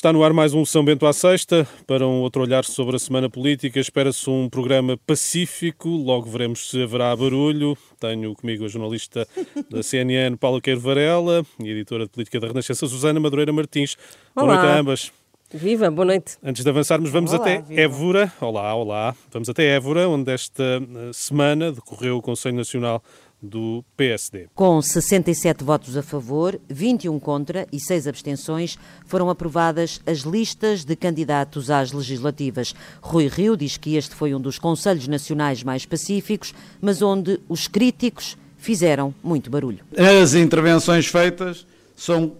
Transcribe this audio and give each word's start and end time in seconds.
Está 0.00 0.14
no 0.14 0.24
ar 0.24 0.32
mais 0.32 0.54
um 0.54 0.64
São 0.64 0.82
Bento 0.82 1.06
à 1.06 1.12
Sexta. 1.12 1.68
Para 1.86 2.06
um 2.06 2.22
outro 2.22 2.40
olhar 2.40 2.64
sobre 2.64 2.96
a 2.96 2.98
semana 2.98 3.28
política, 3.28 3.78
espera-se 3.78 4.30
um 4.30 4.48
programa 4.48 4.96
pacífico. 4.96 5.90
Logo 5.90 6.24
veremos 6.30 6.70
se 6.70 6.82
haverá 6.82 7.14
barulho. 7.14 7.76
Tenho 8.00 8.34
comigo 8.34 8.64
a 8.64 8.68
jornalista 8.68 9.28
da 9.68 9.82
CNN, 9.82 10.38
Paula 10.38 10.58
Queiro 10.58 10.80
Varela, 10.80 11.44
e 11.62 11.68
a 11.68 11.72
editora 11.72 12.04
de 12.04 12.12
política 12.12 12.40
da 12.40 12.46
Renascença, 12.46 12.86
Susana 12.86 13.20
Madureira 13.20 13.52
Martins. 13.52 13.94
Olá. 14.34 14.46
Boa 14.46 14.56
noite 14.56 14.70
a 14.70 14.80
ambas. 14.80 15.12
Viva, 15.52 15.90
boa 15.90 16.06
noite. 16.06 16.38
Antes 16.42 16.64
de 16.64 16.70
avançarmos, 16.70 17.10
vamos 17.10 17.34
Olá, 17.34 17.42
até 17.42 17.60
viva. 17.60 17.80
Évora. 17.82 18.32
Olá, 18.40 18.74
olá. 18.74 19.14
Vamos 19.30 19.50
até 19.50 19.66
Évora, 19.66 20.08
onde 20.08 20.32
esta 20.32 20.62
eh, 20.62 21.10
semana 21.12 21.72
decorreu 21.72 22.16
o 22.16 22.22
Conselho 22.22 22.56
Nacional 22.56 23.02
do 23.42 23.84
PSD. 23.96 24.48
Com 24.54 24.80
67 24.80 25.64
votos 25.64 25.96
a 25.96 26.02
favor, 26.02 26.60
21 26.68 27.18
contra 27.18 27.66
e 27.72 27.80
6 27.80 28.06
abstenções, 28.06 28.78
foram 29.06 29.30
aprovadas 29.30 30.00
as 30.06 30.18
listas 30.18 30.84
de 30.84 30.94
candidatos 30.94 31.70
às 31.70 31.92
legislativas. 31.92 32.74
Rui 33.00 33.28
Rio 33.28 33.56
diz 33.56 33.76
que 33.76 33.96
este 33.96 34.14
foi 34.14 34.34
um 34.34 34.40
dos 34.40 34.58
conselhos 34.58 35.08
nacionais 35.08 35.62
mais 35.62 35.86
pacíficos, 35.86 36.54
mas 36.80 37.00
onde 37.00 37.40
os 37.48 37.66
críticos 37.66 38.36
fizeram 38.58 39.14
muito 39.22 39.50
barulho. 39.50 39.80
As 39.96 40.34
intervenções 40.34 41.06
feitas 41.06 41.66
são 41.96 42.32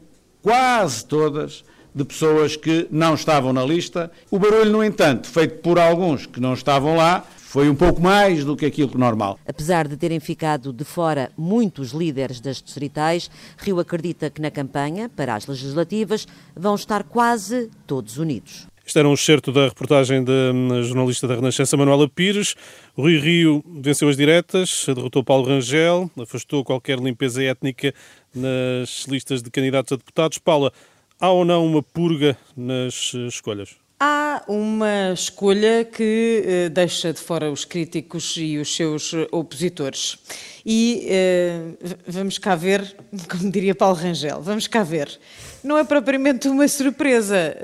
quase 0.43 1.05
todas 1.05 1.65
de 1.95 2.05
pessoas 2.05 2.57
que 2.57 2.87
não 2.91 3.15
estavam 3.15 3.53
na 3.53 3.65
lista. 3.65 4.11
O 4.30 4.39
barulho, 4.39 4.71
no 4.71 4.85
entanto, 4.85 5.29
feito 5.29 5.59
por 5.61 5.79
alguns 5.79 6.27
que 6.27 6.41
não 6.41 6.55
estavam 6.55 6.97
lá, 6.97 7.25
foi 7.51 7.69
um 7.69 7.75
pouco 7.75 8.01
mais 8.01 8.45
do 8.45 8.57
que 8.57 8.65
aquilo 8.65 8.89
que 8.89 8.97
normal. 8.97 9.37
Apesar 9.45 9.89
de 9.89 9.97
terem 9.97 10.21
ficado 10.21 10.73
de 10.73 10.85
fora 10.85 11.33
muitos 11.37 11.91
líderes 11.91 12.41
das 12.41 12.63
distritais, 12.63 13.29
Rio 13.59 13.81
acredita 13.81 14.31
que 14.31 14.41
na 14.41 14.53
campanha 14.53 15.09
para 15.09 15.35
as 15.35 15.49
legislativas 15.49 16.29
vão 16.55 16.77
estar 16.77 17.03
quase 17.03 17.69
todos 17.89 18.19
unidos. 18.19 18.69
Este 18.87 19.01
era 19.01 19.09
um 19.09 19.15
excerto 19.15 19.51
da 19.51 19.65
reportagem 19.65 20.23
da 20.23 20.53
hum, 20.55 20.81
jornalista 20.85 21.27
da 21.27 21.35
Renascença, 21.35 21.77
Manuela 21.77 22.09
Pires. 22.09 22.55
O 22.97 23.02
Rui 23.02 23.19
Rio 23.19 23.65
venceu 23.83 24.09
as 24.09 24.17
diretas, 24.17 24.85
derrotou 24.87 25.24
Paulo 25.24 25.45
Rangel, 25.45 26.09
afastou 26.21 26.63
qualquer 26.63 27.01
limpeza 27.01 27.43
étnica 27.43 27.93
nas 28.33 29.07
listas 29.09 29.43
de 29.43 29.51
candidatos 29.51 29.91
a 29.91 29.96
deputados. 29.96 30.39
Paula, 30.39 30.73
há 31.19 31.30
ou 31.30 31.45
não 31.45 31.67
uma 31.67 31.83
purga 31.83 32.39
nas 32.57 33.11
eh, 33.13 33.27
escolhas? 33.27 33.80
Há 34.02 34.43
uma 34.48 35.12
escolha 35.12 35.84
que 35.84 36.43
eh, 36.46 36.68
deixa 36.70 37.12
de 37.12 37.20
fora 37.20 37.52
os 37.52 37.66
críticos 37.66 38.34
e 38.38 38.56
os 38.56 38.74
seus 38.74 39.12
eh, 39.12 39.29
opositores. 39.30 40.16
E 40.65 41.06
eh, 41.06 41.60
vamos 42.06 42.38
cá 42.38 42.54
ver, 42.54 42.96
como 43.28 43.52
diria 43.52 43.74
Paulo 43.74 43.96
Rangel, 43.96 44.40
vamos 44.40 44.66
cá 44.66 44.82
ver. 44.82 45.21
Não 45.62 45.76
é 45.76 45.84
propriamente 45.84 46.48
uma 46.48 46.66
surpresa. 46.66 47.54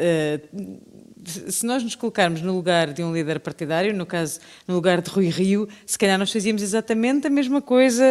se 1.49 1.65
nós 1.65 1.83
nos 1.83 1.95
colocarmos 1.95 2.43
no 2.43 2.53
lugar 2.53 2.93
de 2.93 3.03
um 3.03 3.15
líder 3.15 3.41
partidário, 3.41 3.95
no 3.95 4.05
caso, 4.05 4.39
no 4.69 4.75
lugar 4.75 5.01
de 5.01 5.09
Rui 5.09 5.31
Rio, 5.31 5.67
se 5.87 5.99
calhar 5.99 6.19
nós 6.19 6.31
fazíamos 6.31 6.61
exatamente 6.61 7.27
a 7.29 7.31
mesma 7.31 7.63
coisa 7.63 8.05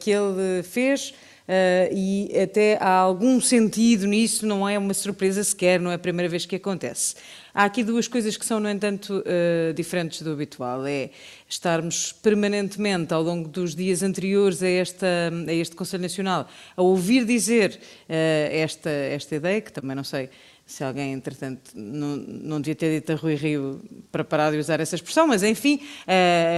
que 0.00 0.10
ele 0.10 0.64
fez. 0.64 1.14
Eh, 1.46 1.90
e 1.92 2.40
até 2.40 2.78
há 2.80 2.88
algum 2.88 3.38
sentido 3.38 4.06
nisso, 4.06 4.46
não 4.46 4.66
é 4.66 4.78
uma 4.78 4.94
surpresa 4.94 5.44
sequer, 5.44 5.78
não 5.78 5.90
é 5.90 5.94
a 5.94 5.98
primeira 5.98 6.28
vez 6.28 6.46
que 6.46 6.56
acontece. 6.56 7.16
Há 7.52 7.64
aqui 7.64 7.84
duas 7.84 8.08
coisas 8.08 8.36
que 8.36 8.46
são, 8.46 8.58
no 8.58 8.68
entanto, 8.68 9.22
eh, 9.26 9.72
diferentes 9.76 10.22
do 10.22 10.32
habitual. 10.32 10.86
É 10.86 11.10
estarmos 11.48 12.12
permanentemente, 12.12 13.12
ao 13.12 13.22
longo 13.22 13.48
dos 13.48 13.74
dias 13.74 14.02
anteriores 14.02 14.62
a, 14.62 14.68
esta, 14.68 15.06
a 15.46 15.52
este 15.52 15.76
Conselho 15.76 16.02
Nacional, 16.02 16.48
a 16.76 16.82
ouvir 16.82 17.24
dizer 17.24 17.78
eh, 18.08 18.50
esta, 18.52 18.90
esta 18.90 19.36
ideia, 19.36 19.60
que 19.60 19.72
também 19.72 19.94
não 19.94 20.04
sei 20.04 20.30
se 20.66 20.82
alguém, 20.82 21.12
entretanto, 21.12 21.72
não, 21.74 22.16
não 22.16 22.58
devia 22.58 22.74
ter 22.74 22.94
dito 22.94 23.12
a 23.12 23.16
Rui 23.16 23.34
Rio 23.34 23.82
para 24.10 24.24
parar 24.24 24.50
de 24.50 24.56
usar 24.56 24.80
essa 24.80 24.94
expressão, 24.94 25.26
mas 25.26 25.42
enfim, 25.42 25.78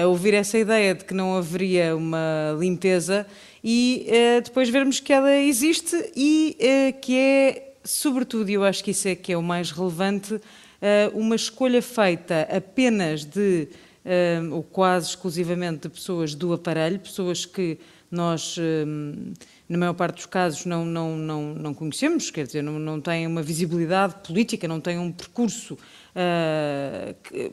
a 0.01 0.07
ouvir 0.07 0.33
essa 0.33 0.57
ideia 0.57 0.95
de 0.95 1.05
que 1.05 1.13
não 1.13 1.37
haveria 1.37 1.97
uma 1.97 2.57
limpeza 2.57 3.27
e 3.69 4.07
eh, 4.09 4.41
depois 4.43 4.69
vermos 4.69 5.01
que 5.01 5.13
ela 5.13 5.35
existe 5.37 6.13
e 6.15 6.57
eh, 6.61 6.93
que 6.93 7.17
é, 7.19 7.73
sobretudo, 7.83 8.49
eu 8.49 8.63
acho 8.63 8.85
que 8.85 8.93
isso 8.93 9.09
é 9.09 9.17
que 9.17 9.33
é 9.33 9.37
o 9.37 9.43
mais 9.43 9.73
relevante, 9.73 10.41
eh, 10.81 11.11
uma 11.13 11.35
escolha 11.35 11.83
feita 11.83 12.43
apenas 12.43 13.25
de, 13.25 13.67
ou 14.53 14.63
quase 14.63 15.09
exclusivamente 15.09 15.81
de 15.81 15.89
pessoas 15.89 16.33
do 16.33 16.53
aparelho, 16.53 17.01
pessoas 17.01 17.45
que 17.45 17.77
nós, 18.09 18.57
na 19.69 19.77
maior 19.77 19.95
parte 19.95 20.15
dos 20.19 20.27
casos, 20.27 20.65
não, 20.65 20.85
não, 20.85 21.17
não, 21.17 21.43
não 21.55 21.75
conhecemos, 21.75 22.31
quer 22.31 22.47
dizer, 22.47 22.63
não, 22.63 22.79
não 22.79 23.01
têm 23.01 23.27
uma 23.27 23.43
visibilidade 23.43 24.15
política, 24.25 24.69
não 24.69 24.81
têm 24.81 24.97
um 24.97 25.11
percurso 25.11 25.77
ah, 26.15 27.13
que- 27.25 27.51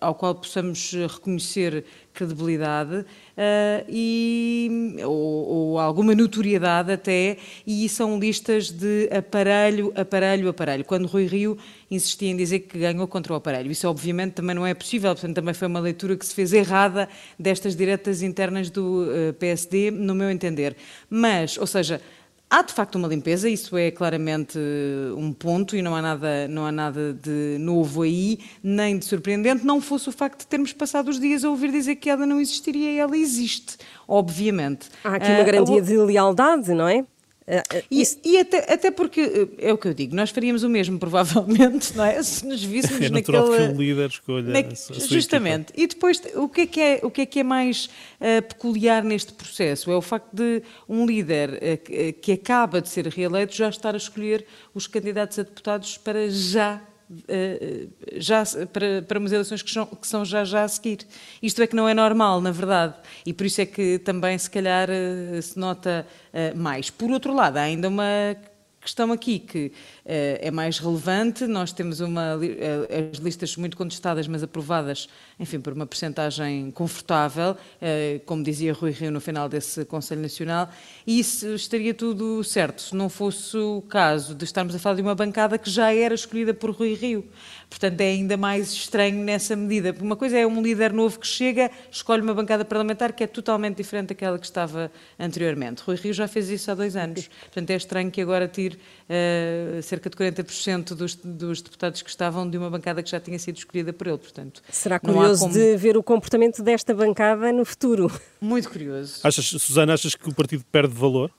ao 0.00 0.14
qual 0.14 0.36
possamos 0.36 0.92
reconhecer 0.92 1.84
credibilidade 2.20 3.04
ah, 3.36 3.84
e, 3.88 4.96
ou, 5.04 5.12
ou 5.12 5.78
alguma 5.78 6.14
notoriedade 6.14 6.92
até, 6.92 7.38
e 7.66 7.88
são 7.88 8.18
listas 8.18 8.70
de 8.70 9.08
aparelho, 9.10 9.92
aparelho, 9.96 10.48
aparelho. 10.48 10.84
Quando 10.84 11.06
Rui 11.06 11.26
Rio 11.26 11.56
insistia 11.90 12.30
em 12.30 12.36
dizer 12.36 12.60
que 12.60 12.78
ganhou 12.78 13.06
contra 13.08 13.32
o 13.32 13.36
aparelho. 13.36 13.70
Isso, 13.70 13.88
obviamente, 13.88 14.34
também 14.34 14.54
não 14.54 14.66
é 14.66 14.74
possível, 14.74 15.12
portanto, 15.12 15.34
também 15.34 15.54
foi 15.54 15.66
uma 15.66 15.80
leitura 15.80 16.16
que 16.16 16.24
se 16.24 16.34
fez 16.34 16.52
errada 16.52 17.08
destas 17.38 17.74
diretas 17.74 18.22
internas 18.22 18.70
do 18.70 19.10
eh, 19.10 19.32
PSD, 19.32 19.90
no 19.90 20.14
meu 20.14 20.30
entender. 20.30 20.76
Mas, 21.08 21.56
ou 21.58 21.66
seja, 21.66 22.00
há 22.50 22.62
de 22.62 22.72
facto 22.72 22.96
uma 22.96 23.06
limpeza, 23.08 23.48
isso 23.48 23.76
é 23.76 23.90
claramente 23.90 24.58
eh, 24.58 25.12
um 25.16 25.32
ponto 25.32 25.76
e 25.76 25.80
não 25.82 25.94
há 25.94 26.02
nada, 26.02 26.48
não 26.48 26.66
há 26.66 26.72
nada 26.72 27.12
de 27.14 27.56
novo 27.60 28.02
aí, 28.02 28.38
nem 28.62 28.98
de 28.98 29.04
surpreendente, 29.04 29.64
não 29.64 29.80
fosse 29.80 30.08
o 30.08 30.12
facto 30.12 30.40
de 30.40 30.46
termos 30.48 30.72
passado 30.72 31.08
os 31.08 31.20
dias 31.20 31.44
a 31.44 31.48
ouvir 31.50 31.70
dizer 31.70 31.96
que 31.96 32.10
ela 32.10 32.26
não 32.26 32.40
existiria 32.40 32.90
e 32.92 32.98
ela 32.98 33.16
existe, 33.16 33.76
obviamente. 34.06 34.88
Há 35.04 35.14
aqui 35.14 35.30
uma 35.30 35.44
garantia 35.44 35.76
o- 35.76 35.80
de 35.82 35.96
lealdade, 35.96 36.74
não 36.74 36.88
é? 36.88 37.04
Ah, 37.52 37.62
ah, 37.68 37.82
e, 37.90 38.00
isso- 38.00 38.18
e 38.24 38.38
até, 38.38 38.72
até 38.72 38.90
porque, 38.92 39.20
eh, 39.58 39.68
é 39.68 39.72
o 39.72 39.78
que 39.78 39.88
eu 39.88 39.94
digo, 39.94 40.14
nós 40.14 40.30
faríamos 40.30 40.62
o 40.62 40.68
mesmo, 40.68 40.98
provavelmente, 41.00 41.94
não 41.98 42.04
é? 42.04 42.22
Se 42.22 42.46
nos 42.46 42.62
víssemos 42.62 43.02
É 43.04 43.08
natural 43.10 43.48
naquela... 43.48 43.68
que 43.70 43.74
o 43.74 43.80
líder 43.82 44.08
escolha 44.08 44.42
Na- 44.52 44.58
a 44.68 44.74
sua 44.76 44.96
equipa. 44.96 45.14
justamente. 45.14 45.72
E 45.76 45.86
depois, 45.88 46.22
o 46.36 46.48
que 46.48 46.60
é 46.60 46.66
que 46.66 46.80
é, 46.80 47.00
o 47.02 47.10
que 47.10 47.22
é, 47.22 47.26
que 47.26 47.40
é 47.40 47.42
mais 47.42 47.90
eh, 48.20 48.40
peculiar 48.40 49.02
neste 49.02 49.32
processo? 49.32 49.90
É 49.90 49.96
o 49.96 50.00
facto 50.02 50.28
de 50.32 50.62
um 50.88 51.04
líder 51.04 51.78
que, 51.84 51.92
eh, 51.92 52.12
que 52.12 52.32
acaba 52.32 52.80
de 52.80 52.88
ser 52.88 53.06
reeleito 53.08 53.52
já 53.54 53.68
estar 53.68 53.94
a 53.94 53.98
escolher 53.98 54.46
os 54.72 54.86
candidatos 54.86 55.38
a 55.38 55.42
deputados 55.42 55.98
para 55.98 56.28
já. 56.30 56.80
Eh, 57.28 57.86
já 58.16 58.42
para, 58.72 59.02
para 59.02 59.18
umas 59.18 59.32
eleições 59.32 59.62
que 59.62 59.70
são, 59.70 59.86
que 59.86 60.06
são 60.06 60.24
já 60.24 60.44
já 60.44 60.64
a 60.64 60.68
seguir. 60.68 61.06
Isto 61.42 61.62
é 61.62 61.66
que 61.66 61.74
não 61.74 61.88
é 61.88 61.94
normal, 61.94 62.40
na 62.40 62.52
verdade, 62.52 62.94
e 63.26 63.32
por 63.32 63.46
isso 63.46 63.60
é 63.60 63.66
que 63.66 63.98
também 63.98 64.36
se 64.38 64.50
calhar 64.50 64.88
eh, 64.90 65.40
se 65.40 65.58
nota 65.58 66.06
eh, 66.32 66.54
mais. 66.54 66.90
Por 66.90 67.10
outro 67.10 67.34
lado, 67.34 67.56
há 67.56 67.62
ainda 67.62 67.88
uma 67.88 68.36
questão 68.80 69.12
aqui 69.12 69.38
que 69.38 69.72
eh, 69.99 69.99
é 70.12 70.50
mais 70.50 70.78
relevante. 70.78 71.46
Nós 71.46 71.72
temos 71.72 72.00
uma, 72.00 72.38
eh, 72.42 73.10
as 73.12 73.18
listas 73.18 73.56
muito 73.56 73.76
contestadas, 73.76 74.26
mas 74.26 74.42
aprovadas, 74.42 75.08
enfim, 75.38 75.60
por 75.60 75.72
uma 75.72 75.86
percentagem 75.86 76.70
confortável, 76.72 77.56
eh, 77.80 78.20
como 78.26 78.42
dizia 78.42 78.72
Rui 78.72 78.90
Rio 78.90 79.12
no 79.12 79.20
final 79.20 79.48
desse 79.48 79.84
Conselho 79.84 80.20
Nacional, 80.20 80.68
e 81.06 81.20
isso 81.20 81.54
estaria 81.54 81.94
tudo 81.94 82.42
certo, 82.42 82.82
se 82.82 82.96
não 82.96 83.08
fosse 83.08 83.56
o 83.56 83.82
caso 83.82 84.34
de 84.34 84.44
estarmos 84.44 84.74
a 84.74 84.78
falar 84.78 84.96
de 84.96 85.02
uma 85.02 85.14
bancada 85.14 85.56
que 85.56 85.70
já 85.70 85.94
era 85.94 86.14
escolhida 86.14 86.52
por 86.52 86.70
Rui 86.70 86.94
Rio. 86.94 87.24
Portanto, 87.68 88.00
é 88.00 88.06
ainda 88.06 88.36
mais 88.36 88.72
estranho 88.72 89.22
nessa 89.24 89.54
medida. 89.54 89.94
Uma 90.00 90.16
coisa 90.16 90.36
é 90.36 90.44
um 90.44 90.60
líder 90.60 90.92
novo 90.92 91.20
que 91.20 91.26
chega, 91.26 91.70
escolhe 91.88 92.20
uma 92.20 92.34
bancada 92.34 92.64
parlamentar 92.64 93.12
que 93.12 93.22
é 93.22 93.28
totalmente 93.28 93.76
diferente 93.76 94.08
daquela 94.08 94.36
que 94.40 94.44
estava 94.44 94.90
anteriormente. 95.16 95.82
Rui 95.86 95.94
Rio 95.94 96.12
já 96.12 96.26
fez 96.26 96.48
isso 96.50 96.68
há 96.68 96.74
dois 96.74 96.96
anos. 96.96 97.28
Portanto, 97.42 97.70
é 97.70 97.76
estranho 97.76 98.10
que 98.10 98.20
agora 98.20 98.48
tire 98.48 98.76
eh, 99.08 99.78
cerca 99.82 99.99
de 100.08 100.16
40% 100.16 100.94
dos, 100.94 101.14
dos 101.16 101.60
deputados 101.60 102.00
que 102.00 102.08
estavam 102.08 102.48
de 102.48 102.56
uma 102.56 102.70
bancada 102.70 103.02
que 103.02 103.10
já 103.10 103.20
tinha 103.20 103.38
sido 103.38 103.56
escolhida 103.58 103.92
por 103.92 104.06
ele. 104.06 104.18
Portanto, 104.18 104.62
será 104.70 104.98
curioso 104.98 105.40
como- 105.42 105.52
de 105.52 105.76
ver 105.76 105.96
o 105.96 106.02
comportamento 106.02 106.62
desta 106.62 106.94
bancada 106.94 107.52
no 107.52 107.64
futuro. 107.64 108.10
Muito 108.40 108.70
curioso. 108.70 109.20
Achas, 109.24 109.44
Susana, 109.46 109.94
achas 109.94 110.14
que 110.14 110.28
o 110.28 110.34
partido 110.34 110.64
perde 110.72 110.94
valor? 110.94 111.30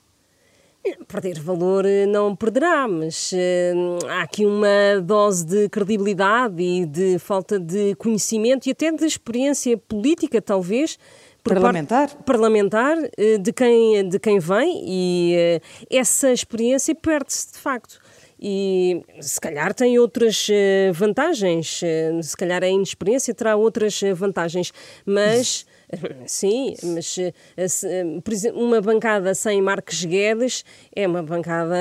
Perder 1.07 1.39
valor 1.39 1.85
eh, 1.85 2.07
não 2.07 2.35
perderá, 2.35 2.87
mas 2.87 3.31
eh, 3.35 3.71
há 4.09 4.23
aqui 4.23 4.47
uma 4.47 4.99
dose 5.03 5.45
de 5.45 5.69
credibilidade 5.69 6.59
e 6.59 6.87
de 6.87 7.19
falta 7.19 7.59
de 7.59 7.93
conhecimento 7.95 8.65
e 8.65 8.71
até 8.71 8.91
de 8.91 9.05
experiência 9.05 9.77
política, 9.77 10.41
talvez. 10.41 10.97
Parlamentar? 11.43 12.07
parte- 12.09 12.23
parlamentar 12.23 12.97
eh, 13.15 13.37
de 13.37 13.53
quem, 13.53 14.09
de 14.09 14.17
quem 14.19 14.39
vem 14.39 14.83
e 14.87 15.33
eh, 15.35 15.61
essa 15.87 16.31
experiência 16.31 16.95
perde-se 16.95 17.51
de 17.53 17.59
facto. 17.59 17.99
E 18.41 19.03
se 19.19 19.39
calhar 19.39 19.73
tem 19.73 19.99
outras 19.99 20.47
vantagens, 20.93 21.81
se 22.23 22.37
calhar 22.37 22.63
a 22.63 22.67
inexperiência 22.67 23.33
terá 23.33 23.55
outras 23.55 24.01
vantagens, 24.15 24.73
mas 25.05 25.65
Sim, 26.25 26.73
mas 26.83 27.17
eh, 27.17 27.33
eh, 27.57 28.21
por 28.23 28.33
exemplo, 28.33 28.61
uma 28.61 28.81
bancada 28.81 29.33
sem 29.33 29.61
Marques 29.61 30.05
Guedes 30.05 30.63
é 30.95 31.07
uma 31.07 31.21
bancada 31.21 31.75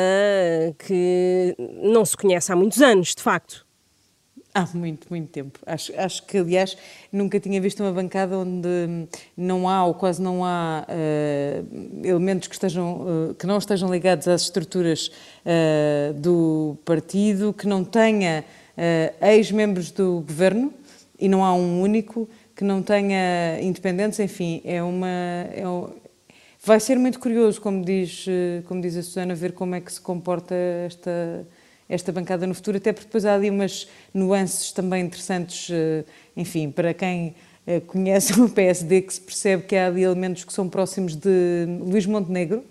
que 0.78 1.54
não 1.82 2.04
se 2.04 2.16
conhece 2.16 2.52
há 2.52 2.56
muitos 2.56 2.82
anos, 2.82 3.14
de 3.14 3.22
facto. 3.22 3.66
Há 4.52 4.66
muito, 4.74 5.06
muito 5.08 5.28
tempo. 5.28 5.60
Acho, 5.64 5.92
acho 5.96 6.26
que, 6.26 6.38
aliás, 6.38 6.76
nunca 7.12 7.38
tinha 7.38 7.60
visto 7.60 7.84
uma 7.84 7.92
bancada 7.92 8.36
onde 8.36 9.06
não 9.36 9.68
há 9.68 9.86
ou 9.86 9.94
quase 9.94 10.20
não 10.20 10.44
há 10.44 10.84
uh, 10.88 12.04
elementos 12.04 12.48
que, 12.48 12.54
estejam, 12.54 13.30
uh, 13.30 13.34
que 13.34 13.46
não 13.46 13.58
estejam 13.58 13.88
ligados 13.92 14.26
às 14.26 14.42
estruturas 14.42 15.08
uh, 15.46 16.12
do 16.14 16.76
partido, 16.84 17.52
que 17.52 17.66
não 17.66 17.84
tenha 17.84 18.44
ex-membros 19.20 19.90
do 19.90 20.24
governo, 20.26 20.72
e 21.18 21.28
não 21.28 21.44
há 21.44 21.52
um 21.54 21.82
único, 21.82 22.26
que 22.56 22.64
não 22.64 22.82
tenha 22.82 23.60
independentes, 23.60 24.18
enfim, 24.18 24.62
é 24.64 24.82
uma. 24.82 25.08
É 25.54 25.68
um, 25.68 25.90
vai 26.64 26.80
ser 26.80 26.98
muito 26.98 27.20
curioso, 27.20 27.60
como 27.60 27.84
diz, 27.84 28.24
como 28.66 28.80
diz 28.80 28.96
a 28.96 29.02
Susana, 29.02 29.34
ver 29.34 29.52
como 29.52 29.74
é 29.74 29.82
que 29.82 29.92
se 29.92 30.00
comporta 30.00 30.54
esta, 30.54 31.46
esta 31.90 32.12
bancada 32.12 32.46
no 32.46 32.54
futuro, 32.54 32.76
até 32.76 32.92
porque 32.92 33.06
depois 33.06 33.26
há 33.26 33.34
ali 33.34 33.50
umas 33.50 33.88
nuances 34.14 34.70
também 34.70 35.04
interessantes, 35.04 35.68
eh, 35.70 36.04
enfim, 36.36 36.70
para 36.70 36.94
quem 36.94 37.34
eh, 37.66 37.80
conhece 37.80 38.32
o 38.40 38.48
PSD, 38.48 39.02
que 39.02 39.12
se 39.12 39.20
percebe 39.20 39.64
que 39.64 39.74
há 39.74 39.88
ali 39.88 40.04
elementos 40.04 40.44
que 40.44 40.52
são 40.52 40.68
próximos 40.68 41.16
de 41.16 41.66
Luís 41.80 42.06
Montenegro, 42.06 42.64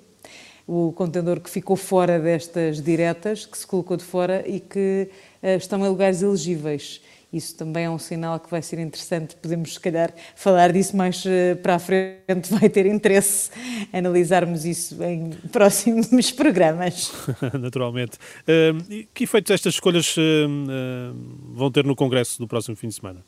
o 0.65 0.93
contendor 0.93 1.41
que 1.41 1.49
ficou 1.49 1.75
fora 1.75 2.17
destas 2.17 2.81
diretas, 2.81 3.45
que 3.45 3.57
se 3.57 3.67
colocou 3.67 3.97
de 3.97 4.03
fora 4.03 4.43
e 4.47 4.59
que 4.59 5.09
eh, 5.43 5.55
estão 5.55 5.85
em 5.85 5.89
lugares 5.89 6.21
elegíveis. 6.21 7.01
Isso 7.31 7.55
também 7.55 7.85
é 7.85 7.89
um 7.89 7.99
sinal 7.99 8.39
que 8.39 8.49
vai 8.49 8.61
ser 8.61 8.79
interessante. 8.79 9.35
Podemos, 9.35 9.73
se 9.73 9.79
calhar, 9.79 10.11
falar 10.35 10.71
disso 10.71 10.97
mais 10.97 11.23
eh, 11.27 11.53
para 11.53 11.75
a 11.75 11.79
frente. 11.79 12.49
Vai 12.49 12.67
ter 12.69 12.87
interesse 12.87 13.51
analisarmos 13.93 14.65
isso 14.65 15.01
em 15.03 15.29
próximos 15.51 16.31
programas. 16.31 17.11
Naturalmente. 17.53 18.17
Uh, 18.41 19.05
que 19.13 19.25
efeitos 19.25 19.51
estas 19.51 19.75
escolhas 19.75 20.17
uh, 20.17 20.21
uh, 20.21 21.15
vão 21.53 21.69
ter 21.69 21.85
no 21.85 21.95
Congresso 21.95 22.39
do 22.39 22.47
próximo 22.47 22.75
fim 22.75 22.87
de 22.87 22.95
semana? 22.95 23.23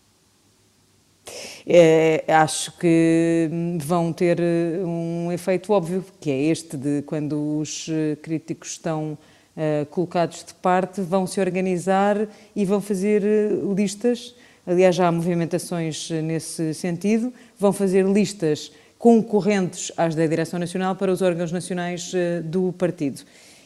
É, 1.66 2.26
acho 2.28 2.76
que 2.80 3.48
vão 3.80 4.12
ter 4.12 4.40
um 4.84 5.32
efeito 5.32 5.72
óbvio, 5.72 6.04
que 6.20 6.32
é 6.32 6.42
este 6.46 6.76
de 6.76 7.04
quando 7.04 7.60
os 7.60 7.88
críticos 8.24 8.72
estão 8.72 9.16
uh, 9.56 9.86
colocados 9.88 10.44
de 10.44 10.54
parte 10.56 11.02
vão 11.02 11.26
se 11.28 11.40
organizar 11.40 12.28
e 12.56 12.66
vão 12.66 12.82
fazer 12.82 13.24
eh, 13.24 13.50
listas. 13.76 14.36
Aliás, 14.66 14.96
já 14.96 15.08
há 15.08 15.12
movimentações 15.12 16.10
eh, 16.12 16.22
nesse 16.22 16.74
sentido. 16.74 17.34
Vão 17.60 17.74
fazer 17.74 18.06
listas 18.06 18.72
concorrentes 18.98 19.92
às 19.98 20.14
da 20.16 20.26
Direção 20.28 20.60
Nacional 20.60 20.96
para 20.96 21.12
os 21.12 21.22
órgãos 21.22 21.52
nacionais 21.52 22.12
do 22.44 22.72
partido. 22.74 23.22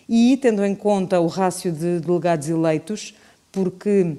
E, 0.07 0.37
tendo 0.37 0.63
em 0.63 0.73
conta 0.73 1.19
o 1.19 1.27
rácio 1.27 1.73
de 1.73 1.99
delegados 1.99 2.47
eleitos, 2.47 3.13
porque 3.51 4.15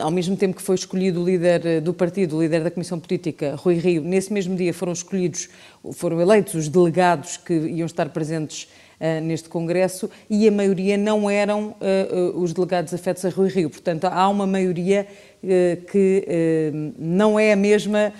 ao 0.00 0.10
mesmo 0.10 0.36
tempo 0.36 0.56
que 0.56 0.62
foi 0.62 0.74
escolhido 0.74 1.22
o 1.22 1.24
líder 1.24 1.80
do 1.80 1.94
partido, 1.94 2.36
o 2.36 2.42
líder 2.42 2.62
da 2.62 2.70
Comissão 2.70 2.98
Política, 2.98 3.54
Rui 3.56 3.76
Rio, 3.76 4.02
nesse 4.02 4.32
mesmo 4.32 4.54
dia 4.56 4.74
foram 4.74 4.92
escolhidos, 4.92 5.48
foram 5.92 6.20
eleitos 6.20 6.54
os 6.54 6.68
delegados 6.68 7.36
que 7.36 7.52
iam 7.52 7.86
estar 7.86 8.08
presentes 8.10 8.68
neste 9.22 9.48
Congresso 9.48 10.08
e 10.28 10.46
a 10.48 10.50
maioria 10.50 10.96
não 10.96 11.28
eram 11.28 11.74
uh, 11.80 12.38
os 12.40 12.52
delegados 12.52 12.94
afetos 12.94 13.24
a 13.24 13.28
Rui 13.28 13.48
Rio. 13.48 13.70
Portanto, 13.70 14.04
há 14.04 14.28
uma 14.28 14.46
maioria 14.46 15.06
que 15.92 16.72
não 16.98 17.38
é 17.38 17.52
a 17.52 17.56
mesma 17.56 18.14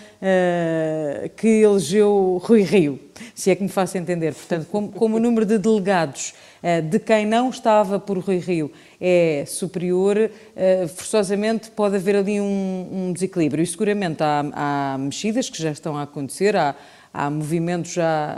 que 1.36 1.48
elegeu 1.48 2.38
Rui 2.44 2.60
Rio, 2.60 3.00
se 3.34 3.50
é 3.50 3.56
que 3.56 3.62
me 3.62 3.68
faço 3.70 3.96
entender. 3.96 4.34
Portanto, 4.34 4.66
como, 4.70 4.92
como 4.92 5.16
o 5.16 5.18
número 5.20 5.46
de 5.46 5.56
delegados 5.56 6.34
de 6.90 6.98
quem 6.98 7.24
não 7.24 7.48
estava 7.48 7.98
por 7.98 8.18
Rui 8.18 8.38
Rio 8.38 8.70
é 9.00 9.44
superior, 9.46 10.30
forçosamente 10.94 11.70
pode 11.70 11.96
haver 11.96 12.16
ali 12.16 12.38
um, 12.40 12.88
um 12.92 13.12
desequilíbrio. 13.14 13.62
E 13.62 13.66
seguramente 13.66 14.22
há, 14.22 14.44
há, 14.52 14.98
mexidas 14.98 15.48
que 15.48 15.62
já 15.62 15.70
estão 15.70 15.96
a 15.96 16.02
acontecer, 16.02 16.54
há, 16.54 16.74
há 17.12 17.30
movimentos 17.30 17.92
já 17.92 18.36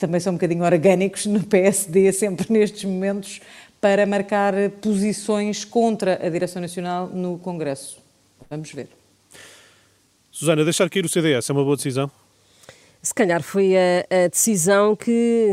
também 0.00 0.18
são 0.18 0.32
um 0.32 0.36
bocadinho 0.36 0.64
orgânicos 0.64 1.26
no 1.26 1.44
PSD, 1.44 2.10
sempre 2.12 2.46
nestes 2.50 2.84
momentos, 2.84 3.40
para 3.80 4.04
marcar 4.06 4.54
posições 4.80 5.64
contra 5.64 6.26
a 6.26 6.28
Direção 6.28 6.60
Nacional 6.60 7.06
no 7.06 7.38
Congresso. 7.38 7.98
Vamos 8.48 8.72
ver. 8.72 8.88
Susana, 10.32 10.64
deixar 10.64 10.88
cair 10.88 11.04
o 11.04 11.08
CDS 11.08 11.50
é 11.50 11.52
uma 11.52 11.62
boa 11.62 11.76
decisão? 11.76 12.10
Se 13.02 13.14
calhar 13.14 13.42
foi 13.42 13.74
a, 13.76 14.24
a 14.24 14.28
decisão 14.28 14.96
que 14.96 15.52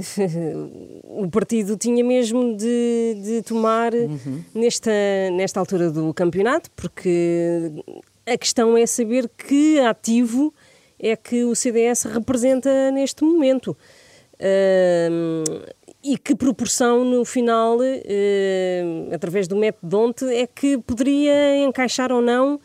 o 1.04 1.30
partido 1.30 1.78
tinha 1.78 2.04
mesmo 2.04 2.56
de, 2.56 3.22
de 3.24 3.42
tomar 3.42 3.94
uhum. 3.94 4.44
nesta, 4.54 4.92
nesta 5.32 5.60
altura 5.60 5.90
do 5.90 6.14
campeonato, 6.14 6.70
porque 6.72 7.72
a 8.26 8.38
questão 8.38 8.78
é 8.78 8.86
saber 8.86 9.30
que 9.30 9.80
ativo 9.80 10.54
é 11.00 11.16
que 11.16 11.44
o 11.46 11.56
CDS 11.56 12.04
representa 12.04 12.92
neste 12.92 13.24
momento. 13.24 13.78
E 16.04 16.18
que 16.18 16.36
proporção 16.36 17.04
no 17.04 17.26
final, 17.26 17.78
uh, 17.80 19.14
através 19.14 19.48
do 19.48 19.56
método 19.56 19.90
Donte, 19.90 20.26
é 20.26 20.48
que 20.48 20.78
poderia 20.78 21.58
encaixar 21.64 22.12
ou 22.12 22.22
não 22.22 22.56
uh, 22.56 22.60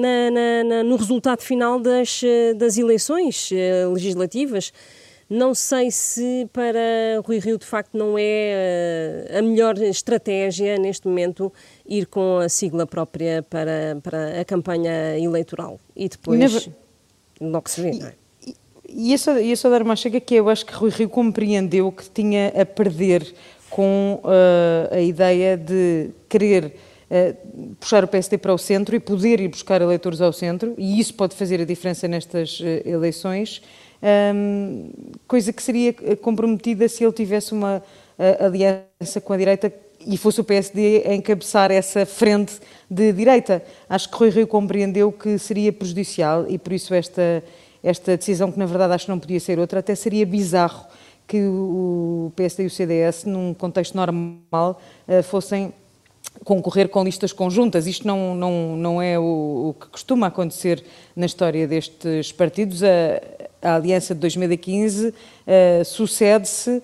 na, 0.00 0.30
na, 0.30 0.64
na, 0.64 0.82
no 0.82 0.96
resultado 0.96 1.42
final 1.42 1.78
das, 1.78 2.22
das 2.56 2.76
eleições 2.76 3.50
legislativas. 3.92 4.72
Não 5.28 5.54
sei 5.54 5.92
se 5.92 6.48
para 6.52 7.20
Rui 7.24 7.38
Rio 7.38 7.56
de 7.56 7.64
facto 7.64 7.96
não 7.96 8.16
é 8.18 9.28
a 9.38 9.40
melhor 9.40 9.78
estratégia 9.78 10.76
neste 10.76 11.06
momento 11.06 11.52
ir 11.88 12.06
com 12.06 12.38
a 12.38 12.48
sigla 12.48 12.84
própria 12.84 13.40
para, 13.48 13.96
para 14.02 14.40
a 14.40 14.44
campanha 14.44 15.16
eleitoral 15.16 15.78
e 15.94 16.08
depois 16.08 16.68
logo 17.40 17.70
se 17.70 17.80
vê, 17.80 17.92
não 17.92 18.08
é? 18.08 18.19
E, 18.92 19.16
só, 19.16 19.38
ia 19.38 19.56
só 19.56 19.70
dar 19.70 19.82
uma 19.82 19.94
chega 19.94 20.20
que 20.20 20.34
eu 20.34 20.48
acho 20.48 20.66
que 20.66 20.72
Rui 20.72 20.90
Rio 20.90 21.08
compreendeu 21.08 21.92
que 21.92 22.08
tinha 22.10 22.48
a 22.48 22.66
perder 22.66 23.32
com 23.70 24.20
uh, 24.24 24.94
a 24.94 25.00
ideia 25.00 25.56
de 25.56 26.10
querer 26.28 26.74
uh, 27.08 27.74
puxar 27.76 28.02
o 28.02 28.08
PSD 28.08 28.36
para 28.36 28.52
o 28.52 28.58
centro 28.58 28.96
e 28.96 29.00
poder 29.00 29.40
ir 29.40 29.48
buscar 29.48 29.80
eleitores 29.80 30.20
ao 30.20 30.32
centro, 30.32 30.74
e 30.76 30.98
isso 30.98 31.14
pode 31.14 31.36
fazer 31.36 31.60
a 31.60 31.64
diferença 31.64 32.08
nestas 32.08 32.58
uh, 32.58 32.64
eleições, 32.84 33.62
um, 34.34 34.90
coisa 35.28 35.52
que 35.52 35.62
seria 35.62 35.92
comprometida 36.20 36.88
se 36.88 37.04
ele 37.04 37.12
tivesse 37.12 37.52
uma 37.52 37.82
aliança 38.38 39.20
com 39.22 39.32
a 39.32 39.36
direita 39.36 39.72
e 40.06 40.16
fosse 40.16 40.40
o 40.40 40.44
PSD 40.44 41.04
a 41.06 41.14
encabeçar 41.14 41.70
essa 41.70 42.06
frente 42.06 42.54
de 42.90 43.12
direita. 43.12 43.62
Acho 43.88 44.10
que 44.10 44.16
Rui 44.16 44.30
Rio 44.30 44.46
compreendeu 44.46 45.12
que 45.12 45.38
seria 45.38 45.72
prejudicial 45.72 46.46
e 46.48 46.58
por 46.58 46.72
isso 46.72 46.94
esta, 46.94 47.42
esta 47.82 48.16
decisão, 48.16 48.50
que 48.50 48.58
na 48.58 48.66
verdade 48.66 48.94
acho 48.94 49.06
que 49.06 49.10
não 49.10 49.18
podia 49.18 49.40
ser 49.40 49.58
outra, 49.58 49.80
até 49.80 49.94
seria 49.94 50.26
bizarro 50.26 50.86
que 51.26 51.44
o 51.46 52.32
PSD 52.34 52.64
e 52.64 52.66
o 52.66 52.70
CDS, 52.70 53.24
num 53.24 53.54
contexto 53.54 53.94
normal, 53.94 54.80
eh, 55.06 55.22
fossem 55.22 55.72
concorrer 56.44 56.88
com 56.88 57.04
listas 57.04 57.32
conjuntas. 57.32 57.86
Isto 57.86 58.06
não, 58.06 58.34
não, 58.34 58.76
não 58.76 59.02
é 59.02 59.16
o, 59.16 59.68
o 59.68 59.76
que 59.78 59.86
costuma 59.86 60.26
acontecer 60.26 60.82
na 61.14 61.26
história 61.26 61.68
destes 61.68 62.32
partidos. 62.32 62.82
A, 62.82 63.20
a 63.62 63.74
Aliança 63.76 64.14
de 64.14 64.20
2015 64.20 65.08
uh, 65.08 65.14
eh, 65.46 65.84
sucede-se 65.84 66.82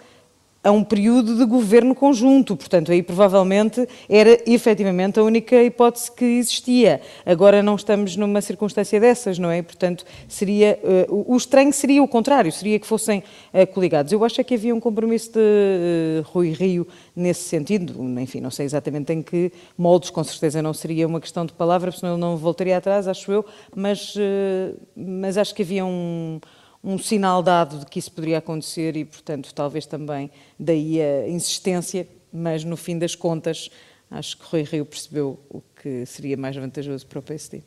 a 0.67 0.73
um 0.73 0.83
período 0.83 1.37
de 1.37 1.45
governo 1.45 1.95
conjunto. 1.95 2.57
Portanto, 2.57 2.91
aí 2.91 3.01
provavelmente 3.01 3.87
era 4.09 4.37
efetivamente 4.51 5.21
a 5.21 5.23
única 5.23 5.63
hipótese 5.63 6.11
que 6.11 6.25
existia. 6.25 7.01
Agora 7.25 7.63
não 7.63 7.77
estamos 7.77 8.17
numa 8.17 8.41
circunstância 8.41 8.99
dessas, 8.99 9.39
não 9.39 9.49
é? 9.49 9.63
Portanto, 9.63 10.05
seria 10.29 10.77
uh, 11.09 11.33
o 11.33 11.37
estranho 11.37 11.73
seria 11.73 12.03
o 12.03 12.09
contrário, 12.09 12.51
seria 12.51 12.81
que 12.81 12.87
fossem 12.87 13.23
uh, 13.55 13.67
coligados. 13.73 14.11
Eu 14.11 14.25
acho 14.25 14.41
é 14.41 14.45
que 14.45 14.55
havia 14.55 14.75
um 14.75 14.81
compromisso 14.81 15.31
de 15.35 15.39
uh, 15.39 16.23
Rui 16.33 16.51
Rio 16.51 16.85
nesse 17.15 17.45
sentido. 17.45 17.95
Enfim, 18.19 18.41
não 18.41 18.51
sei 18.51 18.67
exatamente 18.67 19.13
em 19.13 19.23
que 19.23 19.53
moldes, 19.79 20.11
com 20.11 20.25
certeza 20.25 20.61
não 20.61 20.75
seria 20.75 21.07
uma 21.07 21.21
questão 21.21 21.47
de 21.47 21.53
palavra, 21.53 21.93
senão 21.93 22.15
ele 22.15 22.21
não 22.21 22.37
voltaria 22.37 22.77
atrás, 22.77 23.07
acho 23.07 23.31
eu, 23.31 23.45
mas, 23.75 24.15
mas 24.95 25.39
acho 25.39 25.55
que 25.55 25.63
havia 25.63 25.85
um 25.85 26.41
um 26.87 26.97
sinal 26.97 27.43
dado 27.43 27.81
de 27.81 27.87
que 27.87 27.99
isso 27.99 28.13
poderia 28.13 28.39
acontecer 28.39 28.97
e, 28.97 29.05
portanto, 29.05 29.53
talvez 29.53 29.87
também 29.87 30.31
daí 30.57 31.03
a 31.03 31.29
insistência, 31.29 32.07
mas 32.33 32.63
no 32.63 32.77
fim 32.77 32.97
das 32.97 33.17
contas, 33.17 33.69
acho 34.09 34.39
que 34.39 34.45
Rui 34.45 34.63
Rio 34.63 34.87
percebeu 34.87 35.41
o 35.51 35.61
que 35.83 36.07
seria 36.07 36.37
mais 36.37 36.55
vantajoso 36.55 37.05
para 37.05 37.19
o 37.19 37.23
PSD. 37.23 37.61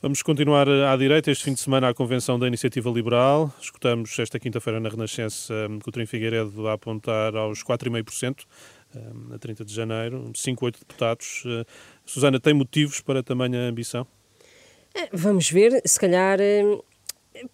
Vamos 0.00 0.22
continuar 0.22 0.66
à 0.66 0.96
direita. 0.96 1.30
Este 1.30 1.44
fim 1.44 1.52
de 1.52 1.60
semana, 1.60 1.90
a 1.90 1.94
convenção 1.94 2.38
da 2.38 2.48
Iniciativa 2.48 2.90
Liberal. 2.90 3.52
Escutamos 3.60 4.18
esta 4.18 4.40
quinta-feira 4.40 4.80
na 4.80 4.88
Renascença 4.88 5.54
Coutrinho 5.84 6.08
Figueiredo 6.08 6.66
a 6.68 6.72
apontar 6.72 7.36
aos 7.36 7.62
4,5%. 7.62 8.44
a 9.34 9.38
30 9.38 9.64
de 9.64 9.74
janeiro, 9.74 10.32
5, 10.34 10.64
8 10.64 10.78
deputados. 10.80 11.44
Susana, 12.04 12.40
tem 12.40 12.54
motivos 12.54 13.00
para 13.00 13.22
tamanha 13.22 13.60
ambição? 13.68 14.06
Vamos 15.12 15.50
ver, 15.50 15.80
se 15.84 15.98
calhar 15.98 16.38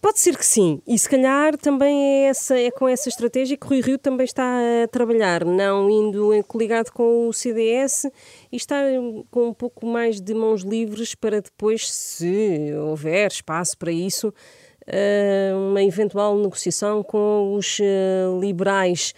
Pode 0.01 0.19
ser 0.19 0.37
que 0.37 0.45
sim, 0.45 0.81
e 0.85 0.99
se 0.99 1.09
calhar 1.09 1.57
também 1.57 2.03
é, 2.03 2.23
essa, 2.25 2.59
é 2.59 2.69
com 2.69 2.85
essa 2.85 3.07
estratégia 3.07 3.55
que 3.55 3.65
Rui 3.65 3.79
Rio 3.79 3.97
também 3.97 4.25
está 4.25 4.43
a 4.83 4.87
trabalhar, 4.89 5.45
não 5.45 5.89
indo 5.89 6.31
coligado 6.49 6.91
com 6.91 7.29
o 7.29 7.33
CDS 7.33 8.05
e 8.51 8.57
estar 8.57 8.83
com 9.31 9.47
um 9.47 9.53
pouco 9.53 9.85
mais 9.85 10.19
de 10.19 10.33
mãos 10.33 10.63
livres 10.63 11.15
para 11.15 11.41
depois, 11.41 11.89
se 11.89 12.73
houver 12.73 13.31
espaço 13.31 13.77
para 13.77 13.89
isso, 13.89 14.33
eh, 14.85 15.53
uma 15.55 15.81
eventual 15.81 16.37
negociação 16.37 17.01
com 17.01 17.53
os 17.55 17.79
eh, 17.81 18.25
liberais. 18.37 19.13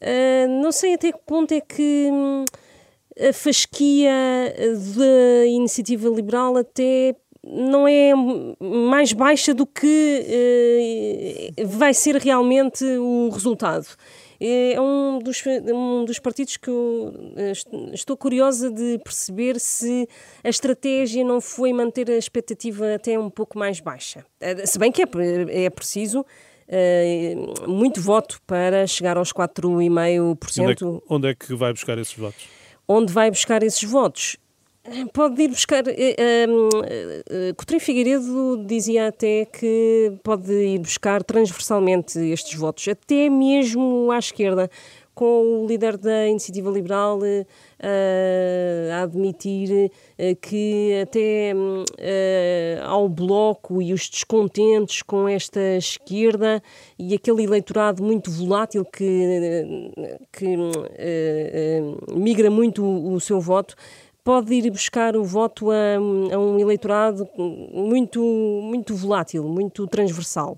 Eh, 0.00 0.46
não 0.46 0.72
sei 0.72 0.94
até 0.94 1.12
que 1.12 1.20
ponto 1.26 1.52
é 1.52 1.60
que 1.60 2.08
hum, 2.10 2.44
a 3.28 3.32
fasquia 3.34 4.10
da 4.96 5.46
iniciativa 5.46 6.08
liberal 6.08 6.56
até 6.56 7.14
não 7.52 7.86
é 7.86 8.12
mais 8.60 9.12
baixa 9.12 9.52
do 9.52 9.66
que 9.66 11.52
uh, 11.58 11.66
vai 11.66 11.92
ser 11.92 12.16
realmente 12.16 12.84
o 12.84 13.28
resultado. 13.30 13.86
É 14.42 14.80
um 14.80 15.18
dos, 15.18 15.42
um 15.46 16.04
dos 16.06 16.18
partidos 16.18 16.56
que 16.56 16.70
eu 16.70 17.12
eh, 17.36 17.52
estou 17.92 18.16
curiosa 18.16 18.70
de 18.70 18.98
perceber 19.04 19.60
se 19.60 20.08
a 20.42 20.48
estratégia 20.48 21.22
não 21.22 21.42
foi 21.42 21.74
manter 21.74 22.10
a 22.10 22.16
expectativa 22.16 22.94
até 22.94 23.18
um 23.18 23.28
pouco 23.28 23.58
mais 23.58 23.80
baixa. 23.80 24.24
Eh, 24.40 24.64
se 24.64 24.78
bem 24.78 24.90
que 24.90 25.02
é, 25.02 25.64
é 25.64 25.68
preciso 25.68 26.20
uh, 26.70 27.70
muito 27.70 28.00
voto 28.00 28.40
para 28.46 28.86
chegar 28.86 29.18
aos 29.18 29.30
4,5%. 29.30 30.62
Onde, 30.62 30.84
é 30.84 31.14
onde 31.14 31.28
é 31.28 31.34
que 31.34 31.54
vai 31.54 31.74
buscar 31.74 31.98
esses 31.98 32.14
votos? 32.14 32.48
Onde 32.88 33.12
vai 33.12 33.30
buscar 33.30 33.62
esses 33.62 33.84
votos? 33.84 34.38
Pode 35.12 35.42
ir 35.42 35.48
buscar. 35.48 35.84
Uh, 35.86 37.54
Coutinho 37.54 37.80
Figueiredo 37.80 38.64
dizia 38.66 39.08
até 39.08 39.44
que 39.44 40.14
pode 40.24 40.50
ir 40.50 40.78
buscar 40.78 41.22
transversalmente 41.22 42.18
estes 42.18 42.54
votos, 42.54 42.88
até 42.88 43.28
mesmo 43.28 44.10
à 44.10 44.18
esquerda, 44.18 44.70
com 45.20 45.64
o 45.64 45.66
líder 45.66 45.98
da 45.98 46.26
Iniciativa 46.28 46.70
Liberal 46.70 47.18
uh, 47.18 48.92
a 48.94 49.02
admitir 49.02 49.90
uh, 49.90 50.36
que 50.40 50.98
até 51.02 51.52
uh, 51.54 52.86
ao 52.86 53.06
Bloco 53.06 53.82
e 53.82 53.92
os 53.92 54.08
descontentes 54.08 55.02
com 55.02 55.28
esta 55.28 55.60
esquerda 55.76 56.62
e 56.98 57.14
aquele 57.14 57.44
eleitorado 57.44 58.02
muito 58.02 58.30
volátil 58.30 58.82
que, 58.82 59.92
que 60.32 60.56
migra 62.14 62.50
muito 62.50 62.82
o, 62.82 63.12
o 63.12 63.20
seu 63.20 63.42
voto 63.42 63.74
pode 64.24 64.54
ir 64.54 64.70
buscar 64.70 65.16
o 65.16 65.24
voto 65.24 65.70
a, 65.70 65.96
a 65.96 66.38
um 66.38 66.58
eleitorado 66.58 67.28
muito, 67.36 68.20
muito 68.62 68.94
volátil, 68.94 69.44
muito 69.48 69.86
transversal 69.86 70.56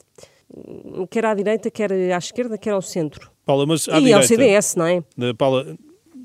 quer 1.11 1.25
à 1.25 1.35
direita, 1.35 1.71
quer 1.71 1.93
à 1.93 2.19
esquerda, 2.19 2.59
quer 2.59 2.71
ao 2.71 2.83
centro. 2.83 3.31
Paula, 3.45 3.67
mas 3.67 3.89
à 3.89 3.99
e 3.99 4.05
direita, 4.05 4.19
ao 4.19 4.23
CDS, 4.23 4.77
não 4.77 4.87
é? 4.87 5.03
Eh, 5.19 5.33
Paula, 5.35 5.77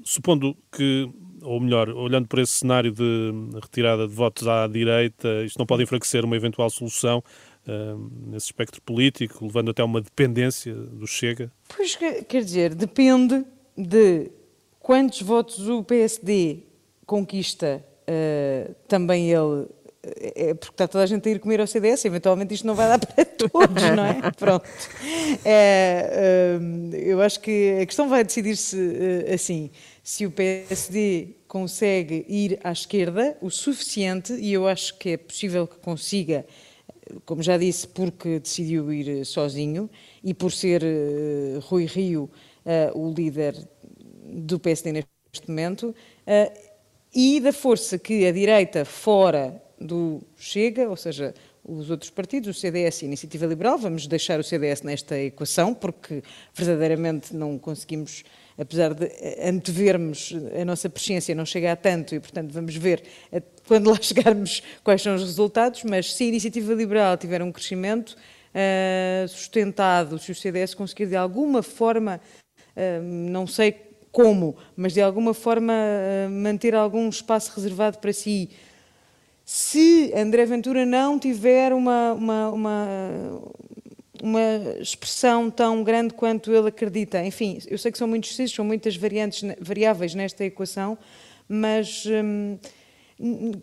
supondo 0.03 0.55
que, 0.71 1.09
ou 1.41 1.59
melhor, 1.59 1.89
olhando 1.89 2.27
por 2.27 2.39
esse 2.39 2.53
cenário 2.53 2.91
de 2.91 3.31
retirada 3.61 4.07
de 4.07 4.13
votos 4.13 4.47
à 4.47 4.67
direita, 4.67 5.43
isto 5.43 5.57
não 5.57 5.65
pode 5.65 5.83
enfraquecer 5.83 6.25
uma 6.25 6.35
eventual 6.35 6.69
solução 6.69 7.23
uh, 7.67 8.11
nesse 8.27 8.47
espectro 8.47 8.81
político, 8.81 9.45
levando 9.45 9.71
até 9.71 9.81
a 9.81 9.85
uma 9.85 10.01
dependência 10.01 10.73
do 10.73 11.07
Chega? 11.07 11.51
Pois, 11.75 11.95
quer 11.95 12.43
dizer, 12.43 12.75
depende 12.75 13.45
de 13.77 14.31
quantos 14.79 15.21
votos 15.21 15.67
o 15.69 15.83
PSD 15.83 16.66
conquista 17.07 17.83
uh, 18.03 18.75
também 18.87 19.31
ele 19.31 19.65
é 20.35 20.53
porque 20.53 20.73
está 20.73 20.87
toda 20.87 21.03
a 21.03 21.07
gente 21.07 21.27
a 21.27 21.31
ir 21.31 21.39
comer 21.39 21.59
ao 21.59 21.67
CDS, 21.67 22.05
eventualmente 22.05 22.53
isto 22.53 22.65
não 22.65 22.75
vai 22.75 22.87
dar 22.87 22.99
para 23.05 23.25
todos, 23.25 23.83
não 23.95 24.05
é? 24.05 24.31
Pronto. 24.37 24.65
É, 25.43 26.57
eu 26.93 27.21
acho 27.21 27.41
que 27.41 27.79
a 27.81 27.85
questão 27.85 28.07
vai 28.07 28.23
decidir-se 28.23 28.77
assim: 29.33 29.69
se 30.01 30.25
o 30.25 30.31
PSD 30.31 31.35
consegue 31.47 32.25
ir 32.29 32.57
à 32.63 32.71
esquerda 32.71 33.37
o 33.41 33.49
suficiente, 33.49 34.31
e 34.33 34.53
eu 34.53 34.65
acho 34.65 34.97
que 34.97 35.09
é 35.09 35.17
possível 35.17 35.67
que 35.67 35.77
consiga, 35.79 36.45
como 37.25 37.43
já 37.43 37.57
disse, 37.57 37.87
porque 37.87 38.39
decidiu 38.39 38.93
ir 38.93 39.25
sozinho 39.25 39.89
e 40.23 40.33
por 40.33 40.53
ser 40.53 40.83
Rui 41.63 41.85
Rio 41.85 42.29
o 42.93 43.11
líder 43.13 43.55
do 44.23 44.57
PSD 44.57 44.93
neste 44.93 45.09
momento 45.47 45.93
e 47.19 47.39
da 47.39 47.51
força 47.51 47.97
que 47.97 48.27
a 48.27 48.31
direita 48.31 48.85
fora 48.85 49.59
do 49.81 50.21
Chega, 50.37 50.87
ou 50.87 50.95
seja, 50.95 51.33
os 51.65 51.89
outros 51.89 52.11
partidos, 52.11 52.55
o 52.55 52.59
CDS 52.59 53.01
e 53.01 53.05
a 53.05 53.07
Iniciativa 53.07 53.47
Liberal, 53.47 53.75
vamos 53.75 54.05
deixar 54.05 54.39
o 54.39 54.43
CDS 54.43 54.83
nesta 54.83 55.17
equação, 55.17 55.73
porque 55.73 56.21
verdadeiramente 56.53 57.35
não 57.35 57.57
conseguimos, 57.57 58.23
apesar 58.55 58.93
de 58.93 59.11
antevermos, 59.43 60.31
a 60.61 60.63
nossa 60.63 60.91
presciência 60.91 61.33
não 61.33 61.43
chega 61.43 61.71
a 61.71 61.75
tanto 61.75 62.13
e, 62.13 62.19
portanto, 62.19 62.53
vamos 62.53 62.75
ver 62.75 63.01
quando 63.67 63.89
lá 63.89 63.97
chegarmos 63.99 64.61
quais 64.83 65.01
são 65.01 65.15
os 65.15 65.23
resultados, 65.23 65.83
mas 65.85 66.13
se 66.13 66.23
a 66.23 66.27
Iniciativa 66.27 66.71
Liberal 66.75 67.17
tiver 67.17 67.41
um 67.41 67.51
crescimento 67.51 68.11
uh, 68.11 69.27
sustentado, 69.27 70.19
se 70.19 70.31
o 70.31 70.35
CDS 70.35 70.75
conseguir 70.75 71.07
de 71.07 71.15
alguma 71.15 71.63
forma, 71.63 72.21
uh, 72.75 73.01
não 73.01 73.47
sei 73.47 73.86
como, 74.17 74.55
mas 74.75 74.93
de 74.93 75.01
alguma 75.01 75.31
forma 75.31 75.71
eh, 75.71 76.27
manter 76.27 76.73
algum 76.73 77.07
espaço 77.07 77.51
reservado 77.55 77.99
para 77.99 78.11
si. 78.11 78.49
Se 79.45 80.11
André 80.15 80.43
Ventura 80.43 80.87
não 80.87 81.19
tiver 81.19 81.71
uma, 81.71 82.13
uma, 82.13 82.49
uma, 82.49 82.87
uma 84.23 84.41
expressão 84.81 85.51
tão 85.51 85.83
grande 85.83 86.15
quanto 86.15 86.51
ele 86.51 86.69
acredita, 86.69 87.23
enfim, 87.23 87.59
eu 87.67 87.77
sei 87.77 87.91
que 87.91 87.97
são 87.99 88.07
muitos 88.07 88.35
cis, 88.35 88.51
são 88.51 88.65
muitas 88.65 88.95
variantes, 88.95 89.43
variáveis 89.61 90.15
nesta 90.15 90.43
equação, 90.43 90.97
mas. 91.47 92.03
Hum, 92.07 92.57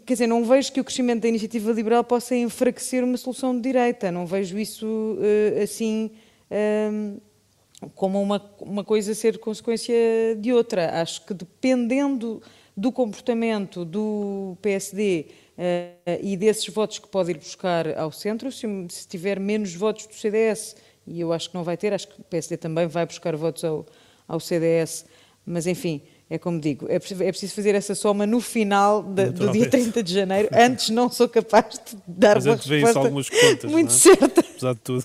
quer 0.07 0.15
dizer, 0.15 0.29
não 0.29 0.45
vejo 0.45 0.73
que 0.73 0.81
o 0.81 0.85
crescimento 0.85 1.23
da 1.23 1.29
iniciativa 1.29 1.73
liberal 1.73 2.05
possa 2.05 2.37
enfraquecer 2.37 3.03
uma 3.03 3.17
solução 3.17 3.57
de 3.57 3.61
direita, 3.61 4.13
não 4.13 4.25
vejo 4.25 4.57
isso 4.57 4.87
uh, 4.87 5.63
assim. 5.63 6.13
Uh, 6.49 7.21
como 7.95 8.21
uma, 8.21 8.41
uma 8.61 8.85
coisa 8.85 9.15
ser 9.15 9.39
consequência 9.39 9.95
de 10.39 10.53
outra. 10.53 11.01
Acho 11.01 11.25
que 11.25 11.35
dependendo 11.35 12.43
do 12.77 12.91
comportamento 12.91 13.85
do 13.85 14.57
PSD 14.61 15.27
uh, 15.29 15.33
eh, 16.07 16.21
e 16.23 16.37
desses 16.37 16.67
votos 16.69 16.99
que 16.99 17.07
pode 17.07 17.31
ir 17.31 17.39
buscar 17.39 17.97
ao 17.97 18.11
centro, 18.11 18.51
se, 18.51 18.67
se, 18.89 19.07
tiver 19.07 19.39
menos 19.39 19.75
votos 19.75 20.07
do 20.07 20.15
CDS, 20.15 20.77
e 21.07 21.21
eu 21.21 21.33
acho 21.33 21.51
que 21.51 21.55
não 21.55 21.63
vai 21.63 21.77
ter, 21.77 21.93
acho 21.93 22.09
que 22.09 22.21
o 22.21 22.25
PSD 22.25 22.57
também 22.57 22.87
vai 22.87 23.07
buscar 23.07 23.37
votos 23.37 23.63
ao, 23.65 23.87
ao 24.27 24.41
CDS, 24.41 25.07
mas 25.47 25.67
enfim, 25.67 26.03
é 26.35 26.39
como 26.39 26.61
digo, 26.61 26.87
é 26.89 26.99
preciso, 26.99 27.23
é 27.23 27.31
preciso 27.31 27.55
fazer 27.55 27.75
essa 27.75 27.95
soma 27.95 28.27
no 28.27 28.41
final 28.41 29.03
de, 29.03 29.27
do 29.31 29.53
dia 29.53 29.71
30 29.71 30.03
de 30.03 30.13
janeiro. 30.13 30.49
Antes 30.53 30.91
não 30.91 31.09
sou 31.09 31.29
capaz 31.29 31.75
de 31.75 31.97
dar 32.07 32.35
Mas 32.35 32.47
uma 32.47 32.57
resposta 32.57 33.01
contas, 33.01 33.71
muito 33.71 33.89
é? 33.89 33.91
certa. 33.91 34.41
Apesar 34.41 34.75
de 34.75 34.81
tudo. 34.81 35.05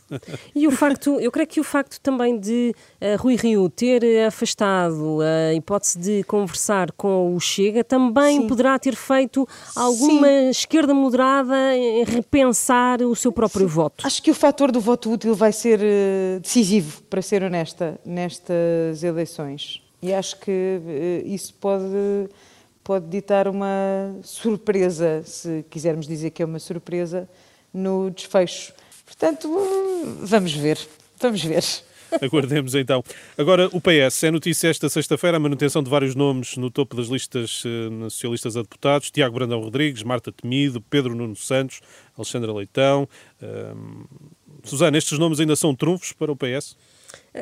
E 0.55 0.67
o 0.67 0.71
facto, 0.71 1.19
eu 1.19 1.31
creio 1.31 1.47
que 1.47 1.59
o 1.59 1.63
facto 1.63 1.99
também 2.01 2.39
de 2.39 2.73
uh, 3.01 3.21
Rui 3.21 3.35
Rio 3.35 3.69
ter 3.69 4.25
afastado 4.25 5.19
a 5.21 5.53
hipótese 5.53 5.99
de 5.99 6.23
conversar 6.23 6.91
com 6.93 7.35
o 7.35 7.39
Chega 7.39 7.83
também 7.83 8.41
Sim. 8.41 8.47
poderá 8.47 8.77
ter 8.79 8.95
feito 8.95 9.47
alguma 9.75 10.27
Sim. 10.27 10.49
esquerda 10.49 10.93
moderada 10.93 11.75
em 11.75 12.03
repensar 12.03 13.01
o 13.01 13.15
seu 13.15 13.31
próprio 13.31 13.67
Sim. 13.67 13.73
voto. 13.75 14.07
Acho 14.07 14.21
que 14.23 14.31
o 14.31 14.35
fator 14.35 14.71
do 14.71 14.79
voto 14.79 15.11
útil 15.11 15.35
vai 15.35 15.51
ser 15.51 15.79
uh, 15.79 16.39
decisivo, 16.39 17.03
para 17.03 17.21
ser 17.21 17.43
honesta, 17.43 17.99
nestas 18.03 19.03
eleições. 19.03 19.81
E 20.01 20.13
acho 20.13 20.39
que 20.39 20.51
uh, 20.51 21.27
isso 21.27 21.53
pode, 21.55 22.29
pode 22.83 23.07
ditar 23.07 23.47
uma 23.47 24.15
surpresa, 24.23 25.21
se 25.25 25.65
quisermos 25.69 26.07
dizer 26.07 26.29
que 26.31 26.41
é 26.41 26.45
uma 26.45 26.59
surpresa, 26.59 27.27
no 27.73 28.09
desfecho. 28.09 28.73
Portanto, 29.05 29.49
vamos 30.21 30.53
ver, 30.53 30.77
vamos 31.19 31.43
ver. 31.43 31.63
Aguardemos 32.21 32.75
então. 32.75 33.03
Agora, 33.37 33.69
o 33.71 33.79
PS. 33.79 34.23
É 34.23 34.31
notícia 34.31 34.67
esta 34.67 34.89
sexta-feira 34.89 35.37
a 35.37 35.39
manutenção 35.39 35.83
de 35.83 35.89
vários 35.89 36.15
nomes 36.15 36.57
no 36.57 36.69
topo 36.69 36.95
das 36.95 37.07
listas 37.07 37.63
uh, 37.65 38.09
socialistas 38.09 38.57
a 38.57 38.61
deputados. 38.61 39.11
Tiago 39.11 39.35
Brandão 39.35 39.61
Rodrigues, 39.61 40.03
Marta 40.03 40.31
Temido, 40.31 40.81
Pedro 40.81 41.15
Nuno 41.15 41.35
Santos, 41.35 41.81
Alexandra 42.17 42.51
Leitão. 42.51 43.07
Uh, 43.41 44.07
Susana, 44.63 44.97
estes 44.97 45.17
nomes 45.17 45.39
ainda 45.39 45.55
são 45.55 45.75
trunfos 45.75 46.11
para 46.11 46.31
o 46.31 46.35
PS? 46.35 46.75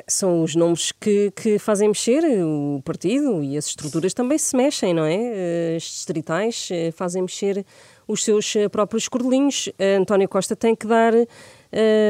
São 0.08 0.44
os 0.44 0.56
nomes 0.56 0.92
que, 0.92 1.32
que 1.32 1.58
fazem 1.58 1.88
mexer 1.88 2.24
o 2.44 2.82
partido 2.84 3.44
e 3.44 3.58
as 3.58 3.68
estruturas 3.68 4.14
também 4.14 4.38
se 4.38 4.56
mexem, 4.56 4.94
não 4.94 5.06
é? 5.06 5.76
As 5.76 5.84
distritais 5.84 6.70
eh, 6.72 6.92
fazem 6.92 7.22
mexer 7.22 7.66
os 8.08 8.24
seus 8.24 8.56
eh, 8.56 8.70
próprios 8.70 9.08
cordelinhos. 9.08 9.70
António 10.00 10.28
Costa 10.28 10.56
tem 10.56 10.76
que 10.76 10.88
dar 10.88 11.14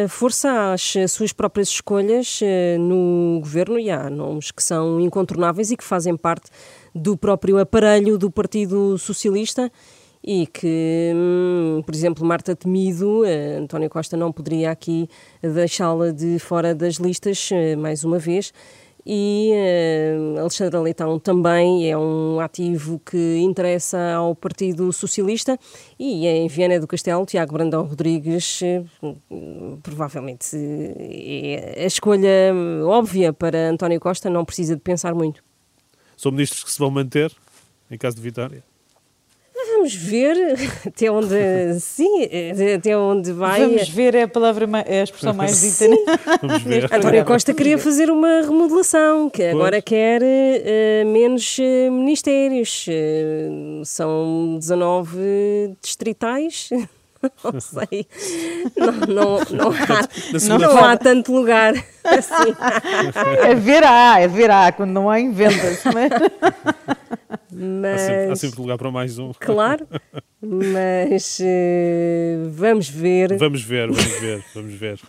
força 0.10 0.74
às 0.74 0.94
suas 1.10 1.34
próprias 1.34 1.70
escolhas 1.70 2.40
no 2.80 3.40
governo 3.42 3.80
e 3.80 3.90
há 3.90 4.08
nomes 4.08 4.52
que 4.52 4.62
são 4.62 5.00
incontornáveis 5.00 5.72
e 5.72 5.78
que 5.78 5.84
fazem 5.84 6.16
parte 6.16 6.52
do 6.94 7.18
próprio 7.18 7.58
aparelho 7.58 8.20
do 8.20 8.30
Partido 8.30 8.98
Socialista 9.00 9.72
e 10.28 10.46
que, 10.46 11.14
hum, 11.16 11.82
por 11.86 11.96
exemplo, 11.96 12.26
Marta 12.26 12.54
Temido, 12.54 13.22
uh, 13.22 13.60
António 13.62 13.90
Costa 13.90 14.18
não 14.18 14.30
poderia 14.30 14.70
aqui 14.70 15.08
deixá-la 15.42 16.12
de 16.12 16.38
fora 16.38 16.76
das 16.76 16.96
listas 16.96 17.50
mais 17.78 18.04
uma 18.04 18.20
vez 18.20 18.52
e 19.06 19.54
uh, 19.54 20.42
Alexandra 20.42 20.82
Leitão 20.82 21.18
também 21.18 21.90
é 21.90 21.98
um 21.98 22.42
ativo 22.42 23.00
que 23.00 23.38
interessa 23.38 24.16
ao 24.16 24.36
Partido 24.36 24.92
Socialista 24.92 25.58
e 25.98 26.28
em 26.28 26.50
Viana 26.50 26.78
do 26.78 26.88
Castelo, 26.88 27.26
Tiago 27.26 27.54
Brandão 27.54 27.86
Rodrigues 27.86 28.60
provavelmente 29.82 30.58
é 30.58 31.84
a 31.84 31.86
escolha 31.86 32.54
óbvia 32.84 33.32
para 33.32 33.70
António 33.70 34.02
Costa, 34.02 34.30
não 34.30 34.44
precisa 34.44 34.76
de 34.76 34.82
pensar 34.82 35.16
muito. 35.16 35.42
São 36.18 36.34
ministros 36.34 36.66
que 36.66 36.72
se 36.72 36.80
vão 36.80 36.92
manter 36.92 37.32
em 37.90 37.98
caso 37.98 38.18
de 38.18 38.22
vitória? 38.22 38.62
Vamos 39.78 39.94
ver 39.94 40.36
até 40.88 41.12
onde, 41.12 41.80
sim, 41.80 42.28
até 42.76 42.98
onde 42.98 43.32
vai. 43.32 43.62
Vamos 43.62 43.88
ver 43.90 44.16
é 44.16 44.24
a 44.24 44.28
palavra, 44.28 44.68
é 44.88 45.02
a 45.02 45.04
expressão 45.04 45.36
mais 45.36 45.62
dita. 45.62 45.88
Né? 45.88 45.98
Vamos 46.42 46.64
ver. 46.64 46.92
António 46.92 47.24
Costa 47.24 47.54
queria 47.54 47.78
fazer 47.78 48.10
uma 48.10 48.42
remodelação, 48.42 49.30
que 49.30 49.44
agora 49.44 49.80
quer 49.80 50.24
uh, 50.24 51.08
menos 51.08 51.60
uh, 51.60 51.92
ministérios. 51.92 52.88
Uh, 52.88 53.86
são 53.86 54.58
19 54.58 55.78
distritais. 55.80 56.70
Não 57.44 57.60
sei. 57.60 58.08
Não, 58.76 58.92
não, 58.92 59.40
não, 59.50 59.72
há, 59.72 60.60
não 60.60 60.86
há 60.86 60.96
tanto 60.96 61.34
lugar 61.34 61.74
assim. 62.04 62.56
É 63.42 63.56
verá, 63.56 64.20
é 64.20 64.28
verá, 64.28 64.72
quando 64.72 64.92
não 64.92 65.10
há 65.10 65.20
inventa-se, 65.20 65.84
não 65.92 66.00
é? 66.00 66.10
Mas, 67.58 68.02
há, 68.02 68.06
sempre, 68.06 68.32
há 68.32 68.36
sempre 68.36 68.62
lugar 68.62 68.78
para 68.78 68.92
mais 68.92 69.18
um. 69.18 69.32
Claro, 69.40 69.88
mas 70.42 71.40
uh, 71.40 72.50
vamos 72.52 72.88
ver. 72.88 73.38
Vamos 73.38 73.64
ver, 73.64 73.88
vamos 73.92 74.20
ver, 74.20 74.46
vamos 74.54 74.74
ver. 74.74 75.00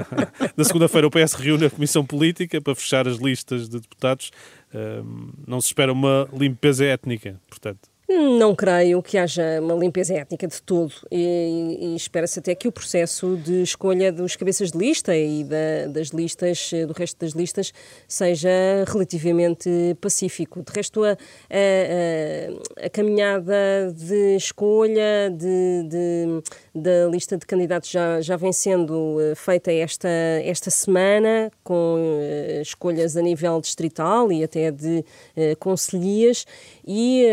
Na 0.56 0.64
segunda-feira 0.64 1.06
o 1.06 1.10
PS 1.10 1.34
reúne 1.34 1.66
a 1.66 1.70
Comissão 1.70 2.04
Política 2.04 2.60
para 2.60 2.74
fechar 2.74 3.06
as 3.06 3.18
listas 3.18 3.68
de 3.68 3.78
deputados. 3.80 4.30
Uh, 4.72 5.32
não 5.46 5.60
se 5.60 5.68
espera 5.68 5.92
uma 5.92 6.26
limpeza 6.32 6.84
étnica, 6.84 7.38
portanto. 7.48 7.90
Não 8.12 8.56
creio 8.56 9.00
que 9.00 9.16
haja 9.16 9.60
uma 9.62 9.74
limpeza 9.74 10.14
étnica 10.14 10.48
de 10.48 10.60
todo 10.60 10.92
e, 11.12 11.78
e 11.80 11.94
espera-se 11.94 12.40
até 12.40 12.56
que 12.56 12.66
o 12.66 12.72
processo 12.72 13.36
de 13.36 13.62
escolha 13.62 14.10
dos 14.10 14.34
cabeças 14.34 14.72
de 14.72 14.78
lista 14.78 15.16
e 15.16 15.44
da, 15.44 15.86
das 15.86 16.08
listas, 16.08 16.72
do 16.88 16.92
resto 16.92 17.20
das 17.20 17.34
listas, 17.34 17.72
seja 18.08 18.50
relativamente 18.88 19.70
pacífico. 20.00 20.60
De 20.60 20.72
resto, 20.72 21.04
a, 21.04 21.12
a, 21.12 22.86
a 22.86 22.90
caminhada 22.90 23.94
de 23.94 24.34
escolha 24.34 25.30
de, 25.30 25.84
de, 25.88 26.42
da 26.74 27.06
lista 27.10 27.36
de 27.36 27.44
candidatos 27.44 27.90
já, 27.90 28.20
já 28.20 28.36
vem 28.36 28.52
sendo 28.52 29.18
eh, 29.20 29.34
feita 29.34 29.72
esta, 29.72 30.08
esta 30.44 30.70
semana, 30.70 31.50
com 31.64 31.96
uh, 31.96 32.62
escolhas 32.62 33.16
a 33.16 33.22
nível 33.22 33.60
distrital 33.60 34.30
e 34.30 34.44
até 34.44 34.70
de 34.70 35.04
uh, 35.36 35.56
conselhias, 35.58 36.46
e 36.86 37.26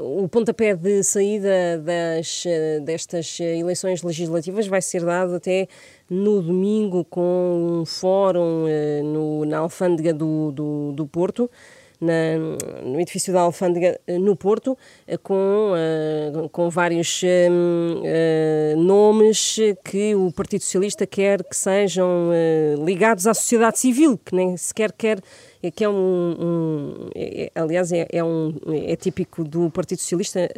uh, 0.00 0.22
o 0.22 0.28
pontapé 0.28 0.74
de 0.74 1.02
saída 1.02 1.78
das, 1.78 2.44
destas 2.84 3.38
eleições 3.40 4.02
legislativas 4.02 4.66
vai 4.66 4.80
ser 4.80 5.04
dado 5.04 5.34
até 5.34 5.68
no 6.08 6.40
domingo 6.40 7.04
com 7.04 7.80
um 7.80 7.84
fórum 7.84 8.64
uh, 8.64 9.04
no, 9.04 9.44
na 9.44 9.58
alfândega 9.58 10.14
do, 10.14 10.52
do, 10.52 10.92
do 10.92 11.06
Porto. 11.06 11.50
Na, 11.98 12.82
no 12.84 13.00
edifício 13.00 13.32
da 13.32 13.40
Alfândega 13.40 13.98
no 14.20 14.36
Porto, 14.36 14.76
com, 15.22 15.72
uh, 15.72 16.48
com 16.50 16.68
vários 16.68 17.22
uh, 17.22 18.76
nomes 18.76 19.56
que 19.82 20.14
o 20.14 20.30
Partido 20.30 20.62
Socialista 20.62 21.06
quer 21.06 21.42
que 21.42 21.56
sejam 21.56 22.30
ligados 22.84 23.26
à 23.26 23.32
sociedade 23.32 23.78
civil, 23.78 24.18
que 24.18 24.34
nem 24.34 24.56
sequer 24.56 24.92
quer 24.92 25.20
que 25.70 25.84
é 25.84 25.88
um, 25.88 26.36
um 26.38 27.08
é, 27.14 27.50
aliás, 27.54 27.92
é, 27.92 28.06
é, 28.10 28.22
um, 28.22 28.54
é 28.66 28.96
típico 28.96 29.44
do 29.44 29.70
Partido 29.70 29.98
Socialista 29.98 30.48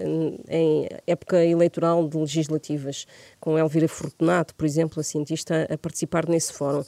em 0.48 0.88
época 1.06 1.44
eleitoral 1.44 2.06
de 2.08 2.16
legislativas, 2.16 3.06
com 3.40 3.58
Elvira 3.58 3.88
Fortunato, 3.88 4.54
por 4.54 4.66
exemplo, 4.66 5.00
a 5.00 5.02
cientista, 5.02 5.66
a 5.70 5.78
participar 5.78 6.28
nesse 6.28 6.52
fórum. 6.52 6.84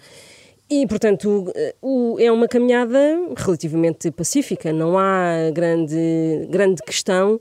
E, 0.73 0.87
portanto, 0.87 1.53
o, 1.83 2.17
é 2.21 2.31
uma 2.31 2.47
caminhada 2.47 2.97
relativamente 3.37 4.09
pacífica, 4.13 4.73
não 4.73 4.97
há 4.97 5.51
grande, 5.53 6.47
grande 6.49 6.81
questão 6.83 7.41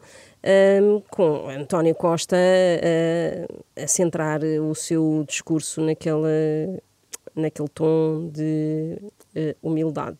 um, 0.81 0.99
com 1.11 1.47
António 1.47 1.93
Costa 1.93 2.35
a, 2.35 3.83
a 3.83 3.87
centrar 3.87 4.41
o 4.43 4.73
seu 4.73 5.23
discurso 5.27 5.79
naquela, 5.79 6.27
naquele 7.35 7.69
tom 7.69 8.29
de 8.33 8.97
uh, 9.35 9.55
humildade. 9.61 10.17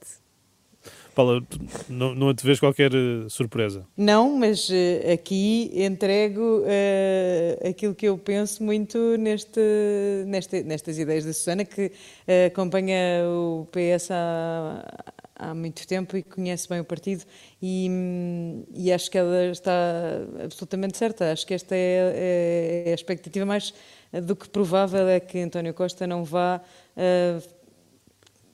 Paula, 1.20 1.44
não, 1.90 2.16
não 2.16 2.34
te 2.34 2.46
vês 2.46 2.62
qualquer 2.62 2.94
uh, 2.96 3.30
surpresa? 3.30 3.86
Não, 3.98 4.38
mas 4.38 4.70
uh, 4.70 4.74
aqui 5.14 5.70
entrego 5.76 6.62
uh, 6.62 7.68
aquilo 7.70 7.94
que 7.94 8.08
eu 8.08 8.18
penso 8.18 8.64
muito 8.64 8.98
neste, 9.18 9.60
neste, 10.26 10.64
nestas 10.64 10.98
ideias 10.98 11.26
da 11.26 11.34
Susana, 11.34 11.66
que 11.66 11.92
acompanha 12.48 13.26
o 13.28 13.68
PS 13.70 14.12
há, 14.12 15.14
há 15.36 15.54
muito 15.54 15.86
tempo 15.86 16.16
e 16.16 16.24
conhece 16.24 16.70
bem 16.70 16.80
o 16.80 16.86
partido 16.86 17.26
e, 17.62 17.90
e 18.74 18.90
acho 18.90 19.12
que 19.12 19.18
ela 19.18 19.48
está 19.48 19.74
absolutamente 20.42 20.98
certa. 20.98 21.34
Acho 21.34 21.46
que 21.46 21.54
esta 21.54 21.76
é, 21.76 22.14
é, 22.16 22.84
é 22.88 22.92
a 22.92 22.96
expectativa 22.96 23.46
mais 23.46 23.74
do 24.24 24.38
que 24.38 24.48
provável 24.48 25.06
é 25.10 25.20
que 25.20 25.38
António 25.40 25.74
Costa 25.74 26.08
não 26.08 26.24
vá 26.24 26.62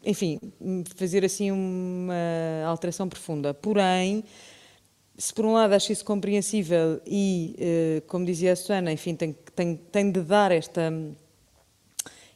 enfim, 0.05 0.39
fazer 0.95 1.25
assim 1.25 1.51
uma 1.51 2.13
alteração 2.67 3.09
profunda. 3.09 3.53
Porém, 3.53 4.23
se 5.17 5.33
por 5.33 5.45
um 5.45 5.53
lado 5.53 5.73
acho 5.73 5.91
isso 5.91 6.03
compreensível 6.03 7.01
e, 7.05 7.55
eh, 7.57 8.03
como 8.07 8.25
dizia 8.25 8.53
a 8.53 8.55
Susana, 8.55 8.91
enfim, 8.91 9.15
tem, 9.15 9.35
tem, 9.55 9.75
tem 9.75 10.11
de 10.11 10.21
dar 10.21 10.51
esta, 10.51 10.93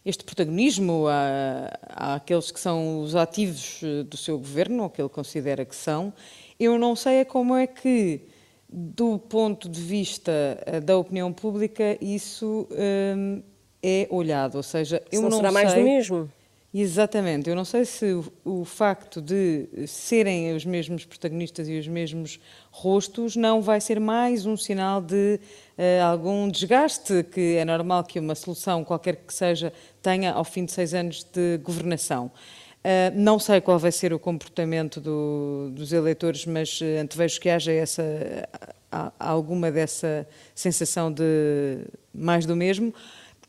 este 0.05 0.23
protagonismo 0.23 1.05
a, 1.08 2.15
àqueles 2.15 2.51
que 2.51 2.60
são 2.60 3.01
os 3.01 3.15
ativos 3.15 3.82
eh, 3.84 4.03
do 4.03 4.15
seu 4.15 4.38
governo, 4.38 4.84
ou 4.84 4.89
que 4.89 5.01
ele 5.01 5.10
considera 5.10 5.65
que 5.65 5.75
são, 5.75 6.13
eu 6.60 6.79
não 6.79 6.95
sei 6.95 7.17
é 7.17 7.25
como 7.25 7.55
é 7.55 7.67
que, 7.67 8.21
do 8.67 9.19
ponto 9.19 9.67
de 9.67 9.82
vista 9.82 10.32
eh, 10.65 10.79
da 10.79 10.97
opinião 10.97 11.34
pública, 11.34 11.97
isso 12.01 12.67
um, 12.71 13.43
é 13.84 14.08
olhado. 14.10 14.55
Ou 14.55 14.63
seja, 14.63 15.03
eu 15.12 15.21
não, 15.21 15.29
não 15.29 15.38
será 15.38 15.51
sei... 15.51 15.63
mais 15.63 15.73
do 15.73 15.82
mesmo. 15.82 16.32
Exatamente. 16.71 17.49
Eu 17.49 17.55
não 17.55 17.65
sei 17.65 17.84
se 17.84 18.13
o, 18.13 18.32
o, 18.45 18.63
facto 18.63 19.19
de 19.19 19.67
serem 19.88 20.55
os 20.55 20.63
mesmos 20.63 21.03
protagonistas 21.03 21.67
e 21.67 21.79
os 21.79 21.88
mesmos 21.88 22.39
rostos 22.69 23.36
não 23.36 23.60
vai 23.60 23.82
ser 23.82 23.99
mais 23.99 24.45
um 24.45 24.55
sinal 24.55 25.01
de 25.01 25.39
uh, 25.75 26.03
algum 26.03 26.47
desgaste 26.47 27.23
que 27.23 27.55
é 27.55 27.65
normal 27.65 28.03
que 28.03 28.19
uma 28.19 28.36
solução, 28.36 28.84
qualquer 28.84 29.15
que 29.15 29.34
seja, 29.34 29.73
tenha 29.99 30.32
ao 30.32 30.43
fim 30.43 30.63
de 30.63 30.71
seis 30.71 30.93
anos 30.93 31.23
de 31.23 31.58
governação. 31.58 32.27
Uh, 32.27 33.12
não 33.15 33.39
sei 33.39 33.60
qual 33.62 33.79
vai 33.79 33.91
ser 33.91 34.13
o 34.13 34.19
comportamento 34.19 35.01
do, 35.01 35.71
dos 35.71 35.91
eleitores, 35.91 36.45
mas 36.45 36.79
uh, 36.82 37.01
antevejo 37.01 37.41
que 37.41 37.49
haja 37.49 37.71
essa, 37.71 38.03
alguma 39.19 39.71
dessa 39.71 40.27
sensação 40.53 41.12
de 41.12 41.79
mais 42.13 42.45
do 42.45 42.55
mesmo. 42.55 42.93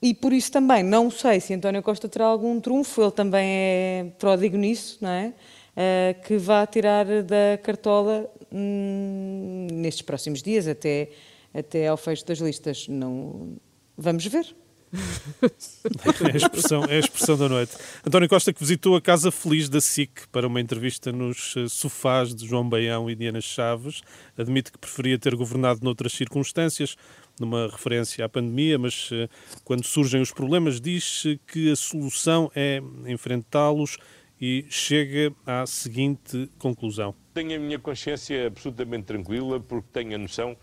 E 0.03 0.15
por 0.15 0.33
isso 0.33 0.51
também 0.51 0.83
não 0.83 1.11
sei 1.11 1.41
se 1.41 1.53
António 1.53 1.83
Costa 1.83 2.09
terá 2.09 2.25
algum 2.25 2.59
trunfo, 2.59 3.03
ele 3.03 3.11
também 3.11 3.47
é 3.47 4.07
pródigo 4.19 4.57
nisso, 4.57 4.99
não 5.01 5.11
é? 5.11 5.35
Uh, 5.71 6.23
que 6.23 6.37
vá 6.37 6.67
tirar 6.67 7.05
da 7.23 7.59
cartola 7.63 8.29
hum, 8.53 9.67
nestes 9.73 10.03
próximos 10.03 10.43
dias, 10.43 10.67
até, 10.67 11.11
até 11.55 11.87
ao 11.89 11.97
fecho 11.97 12.25
das 12.27 12.39
listas. 12.39 12.89
Não... 12.89 13.57
Vamos 13.97 14.27
ver. 14.27 14.55
é, 14.93 16.33
a 16.33 16.37
expressão, 16.37 16.85
é 16.85 16.97
a 16.97 16.99
expressão 16.99 17.37
da 17.37 17.49
noite. 17.49 17.77
António 18.05 18.29
Costa 18.29 18.53
que 18.53 18.61
visitou 18.61 18.97
a 18.97 19.01
Casa 19.01 19.31
Feliz 19.31 19.69
da 19.69 19.81
SIC 19.81 20.27
para 20.33 20.47
uma 20.47 20.61
entrevista 20.61 21.13
nos 21.13 21.55
eh, 21.57 21.69
sofás 21.69 22.35
de 22.35 22.47
João 22.47 22.69
Baião 22.69 23.09
e 23.09 23.15
Diana 23.15 23.41
Chaves. 23.41 24.03
Admite 24.37 24.73
que 24.73 24.79
preferia 24.79 25.19
ter 25.19 25.37
governado 25.37 25.81
noutras 25.83 26.13
circunstâncias, 26.13 26.97
numa 27.39 27.69
referência 27.69 28.25
à 28.25 28.29
pandemia, 28.29 28.79
mas 28.79 29.11
eh, 29.13 29.29
quando 29.65 29.85
surgem 29.85 30.21
os 30.21 30.33
problemas 30.33 30.81
diz 30.81 31.25
que 31.47 31.71
a 31.71 31.77
solução 31.77 32.51
é 32.55 32.83
enfrentá-los 33.07 33.99
e 34.41 34.65
chega 34.69 35.33
à 35.47 35.67
seguinte 35.67 36.51
conclusão. 36.59 37.15
Tenho 37.35 37.57
a 37.57 37.59
minha 37.59 37.79
consciência 37.79 38.47
absolutamente 38.47 39.05
tranquila 39.05 39.61
porque 39.61 39.89
tenho 39.93 40.15
a 40.15 40.19
noção 40.19 40.55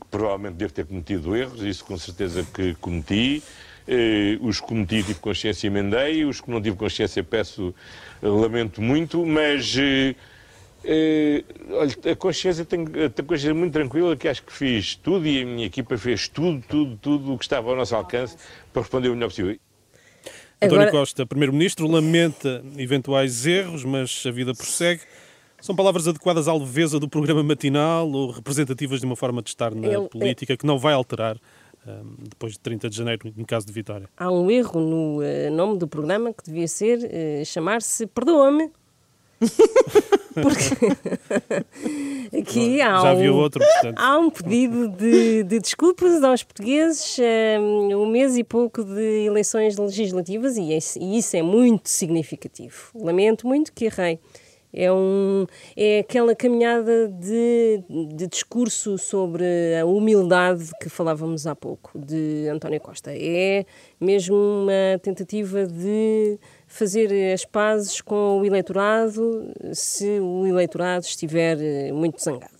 que 0.00 0.06
provavelmente 0.10 0.54
devo 0.54 0.72
ter 0.72 0.86
cometido 0.86 1.36
erros, 1.36 1.62
isso 1.62 1.84
com 1.84 1.96
certeza 1.98 2.44
que 2.44 2.74
cometi, 2.76 3.42
Eh, 3.88 4.36
os 4.40 4.60
que 4.60 4.66
cometi 4.66 5.02
tive 5.04 5.20
consciência 5.20 5.68
emendei, 5.68 6.24
os 6.24 6.40
que 6.40 6.50
não 6.50 6.60
tive 6.60 6.76
consciência 6.76 7.22
peço, 7.22 7.72
lamento 8.20 8.82
muito, 8.82 9.24
mas 9.24 9.76
eh, 10.86 11.44
olha, 11.70 12.12
a 12.12 12.16
consciência 12.16 12.64
tem 12.64 12.84
a 12.84 13.22
consciência 13.22 13.54
muito 13.54 13.72
tranquila 13.72 14.16
que 14.16 14.28
acho 14.28 14.42
que 14.42 14.52
fiz 14.52 14.94
tudo 14.94 15.26
e 15.26 15.42
a 15.42 15.44
minha 15.44 15.66
equipa 15.66 15.98
fez 15.98 16.28
tudo, 16.28 16.62
tudo, 16.68 16.96
tudo 16.96 17.34
o 17.34 17.38
que 17.38 17.44
estava 17.44 17.70
ao 17.70 17.76
nosso 17.76 17.94
alcance 17.96 18.36
para 18.72 18.82
responder 18.82 19.08
o 19.08 19.14
melhor 19.14 19.28
possível. 19.28 19.56
Agora... 20.60 20.82
António 20.84 21.00
Costa, 21.00 21.26
Primeiro-Ministro, 21.26 21.86
lamenta 21.86 22.64
eventuais 22.78 23.46
erros, 23.46 23.84
mas 23.84 24.22
a 24.26 24.30
vida 24.30 24.54
prossegue. 24.54 25.02
São 25.60 25.74
palavras 25.74 26.06
adequadas 26.06 26.48
à 26.48 26.54
leveza 26.54 27.00
do 27.00 27.08
programa 27.08 27.42
matinal 27.42 28.08
ou 28.10 28.30
representativas 28.30 29.00
de 29.00 29.06
uma 29.06 29.16
forma 29.16 29.42
de 29.42 29.48
estar 29.48 29.74
na 29.74 29.88
Ele, 29.88 30.08
política 30.08 30.52
é... 30.52 30.56
que 30.56 30.64
não 30.64 30.78
vai 30.78 30.94
alterar 30.94 31.36
um, 31.86 32.16
depois 32.28 32.52
de 32.52 32.60
30 32.60 32.90
de 32.90 32.96
janeiro, 32.96 33.32
em 33.36 33.44
caso 33.44 33.66
de 33.66 33.72
vitória? 33.72 34.08
Há 34.16 34.30
um 34.30 34.50
erro 34.50 34.80
no 34.80 35.20
uh, 35.20 35.50
nome 35.50 35.78
do 35.78 35.88
programa 35.88 36.32
que 36.32 36.44
devia 36.44 36.68
ser 36.68 36.98
uh, 36.98 37.44
chamar-se 37.44 38.06
Perdoa-me. 38.06 38.70
Porque 40.42 42.38
aqui 42.38 42.80
há 42.80 43.00
Já 43.00 43.14
um, 43.14 43.34
outro, 43.34 43.62
há 43.96 44.18
um 44.18 44.30
pedido 44.30 44.88
de, 44.88 45.42
de 45.44 45.58
desculpas 45.58 46.22
aos 46.22 46.42
portugueses 46.42 47.16
um, 47.58 48.02
um, 48.02 48.06
mês 48.06 48.36
e 48.36 48.44
pouco 48.44 48.84
de 48.84 49.24
eleições 49.26 49.76
legislativas 49.76 50.56
e, 50.56 50.72
esse, 50.72 50.98
e 50.98 51.18
isso 51.18 51.36
é 51.36 51.42
muito 51.42 51.88
significativo. 51.88 52.90
Lamento 52.94 53.46
muito 53.46 53.72
que 53.72 53.86
errei. 53.86 54.18
É, 54.72 54.92
um, 54.92 55.46
é 55.74 56.00
aquela 56.00 56.34
caminhada 56.34 57.08
de, 57.08 57.82
de 58.14 58.26
discurso 58.26 58.98
sobre 58.98 59.44
a 59.80 59.86
humildade 59.86 60.70
que 60.82 60.90
falávamos 60.90 61.46
há 61.46 61.54
pouco, 61.54 61.98
de 61.98 62.46
António 62.52 62.78
Costa. 62.78 63.10
É 63.14 63.64
mesmo 63.98 64.36
uma 64.36 64.98
tentativa 65.02 65.66
de 65.66 66.38
fazer 66.66 67.32
as 67.32 67.44
pazes 67.44 68.00
com 68.00 68.40
o 68.40 68.44
eleitorado 68.44 69.52
se 69.72 70.18
o 70.20 70.46
eleitorado 70.46 71.04
estiver 71.04 71.58
eh, 71.60 71.92
muito 71.92 72.22
zangado. 72.22 72.52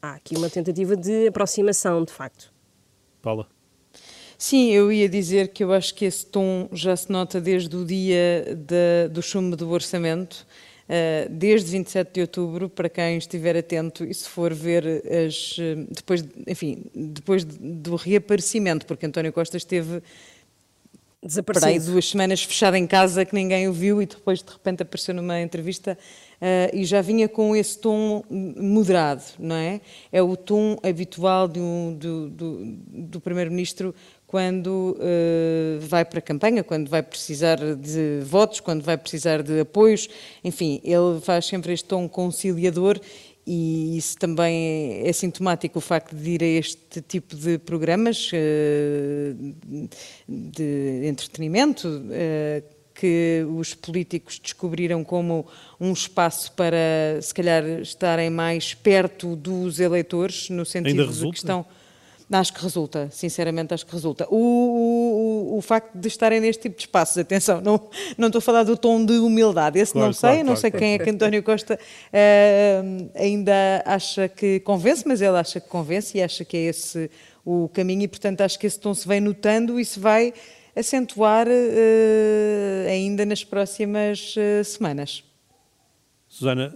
Há 0.00 0.14
aqui 0.14 0.36
uma 0.36 0.50
tentativa 0.50 0.96
de 0.96 1.28
aproximação, 1.28 2.04
de 2.04 2.12
facto. 2.12 2.52
Paula. 3.22 3.46
Sim, 4.36 4.72
eu 4.72 4.90
ia 4.90 5.08
dizer 5.08 5.48
que 5.48 5.62
eu 5.62 5.72
acho 5.72 5.94
que 5.94 6.04
esse 6.04 6.26
tom 6.26 6.68
já 6.72 6.96
se 6.96 7.12
nota 7.12 7.40
desde 7.40 7.76
o 7.76 7.84
dia 7.84 8.44
de, 8.56 9.08
do 9.08 9.22
chumbo 9.22 9.54
do 9.54 9.70
orçamento, 9.70 10.44
uh, 10.88 11.28
desde 11.30 11.70
27 11.70 12.14
de 12.14 12.20
outubro, 12.22 12.68
para 12.68 12.88
quem 12.88 13.16
estiver 13.16 13.56
atento 13.56 14.04
e 14.04 14.12
se 14.12 14.28
for 14.28 14.52
ver 14.52 14.84
as, 15.06 15.56
eh, 15.60 15.86
depois, 15.88 16.24
enfim, 16.48 16.84
depois 16.92 17.44
do 17.44 17.94
reaparecimento, 17.94 18.84
porque 18.84 19.06
António 19.06 19.32
Costa 19.32 19.56
esteve 19.56 20.02
desaparecido. 21.22 21.66
Para 21.66 21.68
aí 21.70 21.78
duas 21.78 22.08
semanas 22.08 22.42
fechado 22.42 22.76
em 22.76 22.86
casa 22.86 23.24
que 23.24 23.34
ninguém 23.34 23.68
o 23.68 23.72
viu 23.72 24.02
e 24.02 24.06
depois 24.06 24.42
de 24.42 24.50
repente 24.50 24.82
apareceu 24.82 25.14
numa 25.14 25.40
entrevista 25.40 25.96
uh, 26.40 26.76
e 26.76 26.84
já 26.84 27.00
vinha 27.00 27.28
com 27.28 27.54
esse 27.54 27.78
tom 27.78 28.24
moderado, 28.28 29.22
não 29.38 29.56
é? 29.56 29.80
É 30.10 30.20
o 30.20 30.36
tom 30.36 30.76
habitual 30.82 31.46
do, 31.46 31.94
do, 31.96 32.30
do, 32.30 32.64
do 32.64 33.20
Primeiro-Ministro 33.20 33.94
quando 34.26 34.96
uh, 34.98 35.78
vai 35.80 36.06
para 36.06 36.18
a 36.18 36.22
campanha, 36.22 36.64
quando 36.64 36.88
vai 36.88 37.02
precisar 37.02 37.58
de 37.76 38.20
votos, 38.24 38.60
quando 38.60 38.82
vai 38.82 38.96
precisar 38.96 39.42
de 39.42 39.60
apoios, 39.60 40.08
enfim, 40.42 40.80
ele 40.82 41.20
faz 41.20 41.44
sempre 41.44 41.74
este 41.74 41.86
tom 41.86 42.08
conciliador 42.08 42.98
e 43.46 43.96
isso 43.96 44.16
também 44.18 45.06
é 45.06 45.12
sintomático, 45.12 45.78
o 45.78 45.82
facto 45.82 46.14
de 46.14 46.30
ir 46.30 46.42
a 46.42 46.46
este 46.46 47.00
tipo 47.00 47.34
de 47.34 47.58
programas 47.58 48.30
eh, 48.32 49.34
de 50.28 51.06
entretenimento, 51.06 52.04
eh, 52.10 52.62
que 52.94 53.44
os 53.56 53.74
políticos 53.74 54.38
descobriram 54.38 55.02
como 55.02 55.46
um 55.80 55.92
espaço 55.92 56.52
para, 56.52 57.20
se 57.20 57.34
calhar, 57.34 57.64
estarem 57.80 58.30
mais 58.30 58.74
perto 58.74 59.34
dos 59.34 59.80
eleitores, 59.80 60.48
no 60.48 60.64
sentido 60.64 61.10
de 61.12 61.30
que 61.30 61.36
estão 61.36 61.66
Acho 62.32 62.54
que 62.54 62.62
resulta, 62.62 63.10
sinceramente 63.10 63.74
acho 63.74 63.84
que 63.84 63.92
resulta. 63.92 64.26
O, 64.30 64.36
o, 64.36 65.58
o, 65.58 65.60
facto 65.60 65.94
de 65.94 66.08
estarem 66.08 66.40
neste 66.40 66.62
tipo 66.62 66.76
de 66.76 66.82
espaços, 66.82 67.18
atenção, 67.18 67.60
não, 67.60 67.90
não 68.16 68.28
estou 68.28 68.38
a 68.38 68.42
falar 68.42 68.62
do 68.62 68.74
tom 68.74 69.04
de 69.04 69.14
humildade, 69.18 69.78
esse 69.78 69.92
claro, 69.92 70.06
não 70.06 70.12
sei, 70.14 70.30
claro, 70.30 70.46
não 70.46 70.56
sei 70.56 70.70
quem 70.70 70.94
é 70.94 70.98
que 70.98 71.10
António 71.10 71.42
Costa 71.42 71.78
uh, 71.78 73.10
ainda 73.14 73.82
acha 73.84 74.28
que 74.28 74.60
convence, 74.60 75.06
mas 75.06 75.20
ele 75.20 75.36
acha 75.36 75.60
que 75.60 75.68
convence 75.68 76.16
e 76.16 76.22
acha 76.22 76.42
que 76.42 76.56
é 76.56 76.60
esse 76.60 77.10
o 77.44 77.68
caminho 77.68 78.02
e, 78.02 78.08
portanto, 78.08 78.40
acho 78.40 78.58
que 78.58 78.66
esse 78.66 78.78
tom 78.78 78.94
se 78.94 79.06
vai 79.06 79.20
notando 79.20 79.78
e 79.78 79.84
se 79.84 79.98
vai 79.98 80.32
acentuar 80.74 81.46
uh, 81.46 82.88
ainda 82.88 83.26
nas 83.26 83.44
próximas 83.44 84.34
uh, 84.36 84.64
semanas. 84.64 85.22
Susana, 86.28 86.74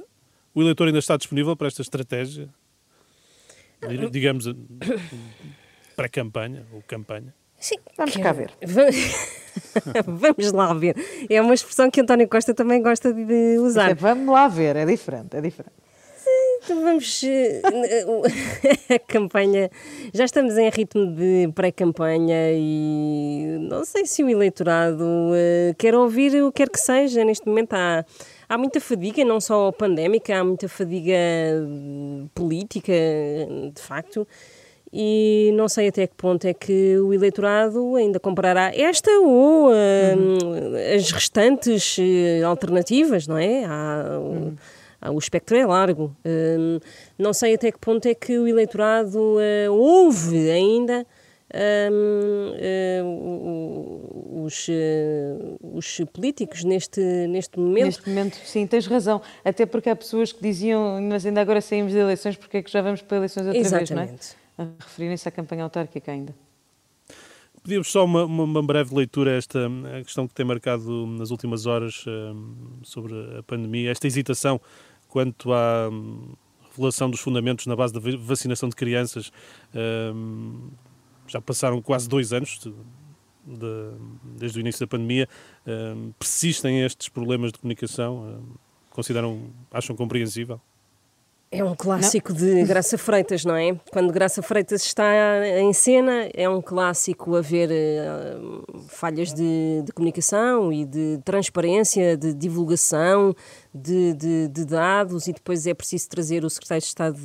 o 0.55 0.61
eleitor 0.61 0.87
ainda 0.87 0.99
está 0.99 1.17
disponível 1.17 1.57
para 1.57 1.69
esta 1.69 1.83
estratégia? 1.83 2.49
Digamos, 4.11 4.47
pré-campanha 5.97 6.67
ou 6.73 6.83
campanha? 6.83 7.35
Sim, 7.59 7.77
vamos 7.97 8.17
cá 8.17 8.33
ver. 8.33 8.51
vamos 10.07 10.53
lá 10.53 10.75
ver. 10.75 10.95
É 11.29 11.41
uma 11.41 11.55
expressão 11.55 11.91
que 11.91 12.01
António 12.01 12.29
Costa 12.29 12.53
também 12.53 12.83
gosta 12.83 13.13
de 13.13 13.59
usar. 13.59 13.91
É, 13.91 13.95
vamos 13.95 14.33
lá 14.33 14.47
ver, 14.47 14.77
é 14.77 14.85
diferente, 14.85 15.37
é 15.37 15.41
diferente. 15.41 15.87
Então 16.67 16.83
vamos. 16.83 17.23
Eh, 17.23 17.63
a 18.95 18.99
campanha. 18.99 19.71
Já 20.13 20.25
estamos 20.25 20.59
em 20.59 20.69
ritmo 20.69 21.15
de 21.15 21.49
pré-campanha 21.55 22.53
e 22.53 23.57
não 23.61 23.85
sei 23.85 24.05
se 24.05 24.25
o 24.25 24.29
eleitorado 24.29 25.05
uh, 25.05 25.75
quer 25.79 25.95
ouvir 25.95 26.43
o 26.43 26.51
que 26.51 26.65
quer 26.65 26.71
que 26.71 26.81
seja. 26.81 27.25
Neste 27.25 27.47
momento 27.47 27.75
há 27.75 28.05
há 28.49 28.59
muita 28.59 28.81
fadiga, 28.81 29.25
não 29.25 29.41
só 29.41 29.73
pandémica, 29.73 30.39
há 30.39 30.45
muita 30.45 30.69
fadiga 30.69 31.15
hum, 31.55 32.29
política, 32.35 32.93
de 33.73 33.81
facto. 33.81 34.27
E 34.93 35.51
não 35.55 35.69
sei 35.69 35.89
até 35.89 36.07
que 36.07 36.15
ponto 36.15 36.47
é 36.47 36.55
que 36.55 36.97
o 36.99 37.13
eleitorado 37.13 37.97
ainda 37.97 38.21
comprará 38.21 38.73
esta 38.75 39.11
ou 39.21 39.71
hum, 39.71 39.75
as 40.95 41.11
restantes 41.11 41.99
eh, 41.99 42.43
alternativas, 42.43 43.27
não 43.27 43.37
é? 43.37 43.65
Há, 43.65 44.19
hum. 44.19 44.55
o 45.13 45.19
espectro 45.19 45.57
é 45.57 45.67
largo. 45.67 46.17
Hum, 46.25 46.79
não 47.19 47.33
sei 47.33 47.55
até 47.55 47.73
que 47.73 47.79
ponto 47.79 48.07
é 48.07 48.15
que 48.15 48.39
o 48.39 48.47
eleitorado 48.47 49.19
uh, 49.19 49.73
ouve 49.73 50.51
ainda 50.51 51.05
um, 51.55 52.53
uh, 53.05 54.45
os, 54.45 54.69
uh, 54.69 55.59
os 55.75 56.01
políticos 56.13 56.65
neste, 56.65 57.01
neste 57.29 57.59
momento. 57.59 57.87
Neste 57.87 58.09
momento, 58.09 58.37
sim, 58.45 58.67
tens 58.67 58.87
razão. 58.87 59.23
Até 59.45 59.65
porque 59.65 59.89
há 59.89 59.97
pessoas 59.97 60.33
que 60.33 60.43
diziam, 60.43 61.01
mas 61.03 61.25
ainda 61.25 61.41
agora 61.41 61.61
saímos 61.61 61.93
de 61.93 61.99
eleições, 61.99 62.37
porque 62.37 62.59
é 62.59 62.63
que 62.63 62.71
já 62.71 62.83
vamos 62.83 63.03
para 63.03 63.19
eleições 63.19 63.47
outra 63.47 63.61
Exatamente. 63.61 63.95
vez, 63.95 64.37
não 64.57 64.65
é? 64.65 64.69
A 64.69 64.85
referirem-se 64.85 65.29
à 65.29 65.31
campanha 65.31 65.65
autárquica 65.65 66.11
ainda. 66.11 66.35
Pedimos 67.63 67.91
só 67.91 68.05
uma, 68.05 68.25
uma, 68.25 68.63
breve 68.63 68.95
leitura 68.95 69.33
a 69.33 69.35
esta 69.35 69.67
a 69.99 70.03
questão 70.05 70.29
que 70.29 70.35
tem 70.35 70.47
marcado 70.47 71.07
nas 71.07 71.33
últimas 71.33 71.67
horas 71.67 72.05
sobre 72.85 73.13
a 73.39 73.43
pandemia, 73.43 73.91
esta 73.91 74.07
hesitação 74.07 74.61
quanto 75.09 75.53
à 75.53 75.89
um, 75.91 76.35
revelação 76.71 77.11
dos 77.11 77.19
fundamentos 77.19 77.67
na 77.67 77.75
base 77.75 77.93
da 77.93 78.01
vacinação 78.19 78.69
de 78.69 78.77
crianças 78.77 79.33
já 81.29 81.41
passaram 81.41 81.81
quase 81.81 82.09
dois 82.09 82.33
anos 82.33 82.59
de, 82.59 82.71
de, 83.47 83.93
desde 84.39 84.59
o 84.59 84.61
início 84.61 84.81
da 84.81 84.87
pandemia, 84.87 85.29
uh, 85.67 86.13
persistem 86.19 86.83
estes 86.85 87.09
problemas 87.09 87.53
de 87.53 87.59
comunicação? 87.59 88.41
Uh, 88.41 88.59
consideram, 88.91 89.51
acham 89.71 89.95
compreensível? 89.95 90.61
É 91.51 91.63
um 91.63 91.77
clássico 91.77 92.33
não. 92.33 92.39
de 92.39 92.65
Graça 92.65 92.99
Freitas, 92.99 93.45
não 93.45 93.55
é? 93.55 93.79
Quando 93.93 94.13
Graça 94.13 94.43
Freitas 94.43 94.85
está 94.85 95.07
em 95.61 95.73
cena, 95.73 96.29
é 96.35 96.49
um 96.49 96.61
clássico 96.61 97.37
haver 97.37 97.71
uh, 97.71 98.83
falhas 98.89 99.33
de, 99.33 99.83
de, 99.85 99.93
comunicação 99.93 100.73
e 100.73 100.85
de 100.85 101.21
transparência, 101.25 102.17
de 102.17 102.35
divulgação 102.35 103.35
de, 103.73 104.13
de, 104.15 104.49
de, 104.49 104.65
dados, 104.65 105.29
e 105.29 105.33
depois 105.33 105.69
é 105.69 105.75
preciso 105.75 106.09
trazer 106.09 106.45
o 106.45 106.51
Secretário 106.51 106.83
de 106.83 106.89
Estado 106.89 107.17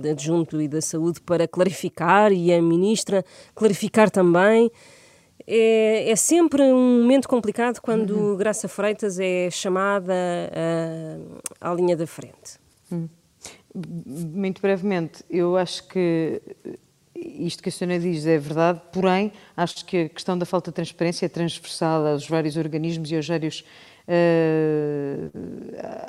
de, 0.00 0.08
Adjunto 0.10 0.60
e 0.60 0.68
da 0.68 0.80
Saúde 0.80 1.20
para 1.20 1.48
clarificar 1.48 2.32
e 2.32 2.52
a 2.52 2.62
Ministra 2.62 3.24
clarificar 3.56 4.08
também. 4.08 4.70
É, 5.44 6.08
é, 6.08 6.14
sempre 6.14 6.62
um 6.62 7.00
momento 7.00 7.28
complicado 7.28 7.80
quando 7.80 8.12
uhum. 8.12 8.36
Graça 8.36 8.68
Freitas 8.68 9.18
é 9.18 9.50
chamada 9.50 10.14
uh, 10.14 11.40
à 11.60 11.74
linha 11.74 11.96
da 11.96 12.06
frente. 12.06 12.60
Uhum. 12.88 13.08
Muito 13.74 14.60
brevemente, 14.60 15.24
eu 15.30 15.56
acho 15.56 15.88
que 15.88 16.42
isto 17.14 17.62
que 17.62 17.68
a 17.68 17.72
senhora 17.72 17.98
diz 17.98 18.26
é 18.26 18.36
verdade, 18.38 18.80
porém, 18.92 19.32
acho 19.56 19.84
que 19.84 20.02
a 20.02 20.08
questão 20.08 20.36
da 20.36 20.44
falta 20.44 20.70
de 20.70 20.74
transparência 20.74 21.26
é 21.26 21.28
transversal 21.28 22.06
aos 22.06 22.28
vários 22.28 22.56
organismos 22.56 23.10
e 23.10 23.16
aos 23.16 23.28
vários, 23.28 23.60
uh, 24.08 25.30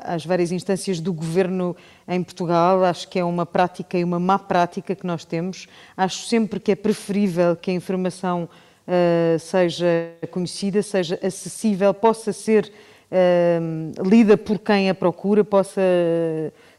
às 0.03 0.25
várias 0.25 0.51
instâncias 0.51 0.99
do 0.99 1.13
governo 1.13 1.75
em 2.07 2.23
Portugal. 2.23 2.83
Acho 2.83 3.07
que 3.07 3.19
é 3.19 3.23
uma 3.23 3.45
prática 3.45 3.97
e 3.97 4.03
uma 4.03 4.19
má 4.19 4.39
prática 4.39 4.95
que 4.95 5.05
nós 5.05 5.23
temos. 5.23 5.67
Acho 5.95 6.27
sempre 6.27 6.59
que 6.59 6.71
é 6.71 6.75
preferível 6.75 7.55
que 7.55 7.71
a 7.71 7.73
informação 7.73 8.49
uh, 8.87 9.39
seja 9.39 10.13
conhecida, 10.31 10.81
seja 10.81 11.19
acessível, 11.23 11.93
possa 11.93 12.33
ser 12.33 12.71
uh, 13.11 14.07
lida 14.07 14.35
por 14.37 14.59
quem 14.59 14.89
a 14.89 14.95
procura, 14.95 15.43
possa 15.43 15.81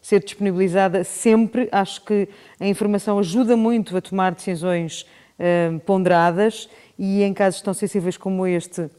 ser 0.05 0.23
disponibilizada 0.23 1.03
sempre. 1.03 1.67
Acho 1.73 2.05
que 2.05 2.29
a 2.61 2.67
informação 2.67 3.19
ajuda 3.19 3.57
muito 3.57 3.97
a 3.97 4.03
tomar 4.03 4.35
decisões 4.35 5.07
uh, 5.39 5.81
ponderadas 5.81 6.69
e 6.99 7.23
em 7.23 7.33
casos 7.33 7.63
tão 7.63 7.73
sensíveis 7.73 8.19
como 8.19 8.47
este, 8.47 8.91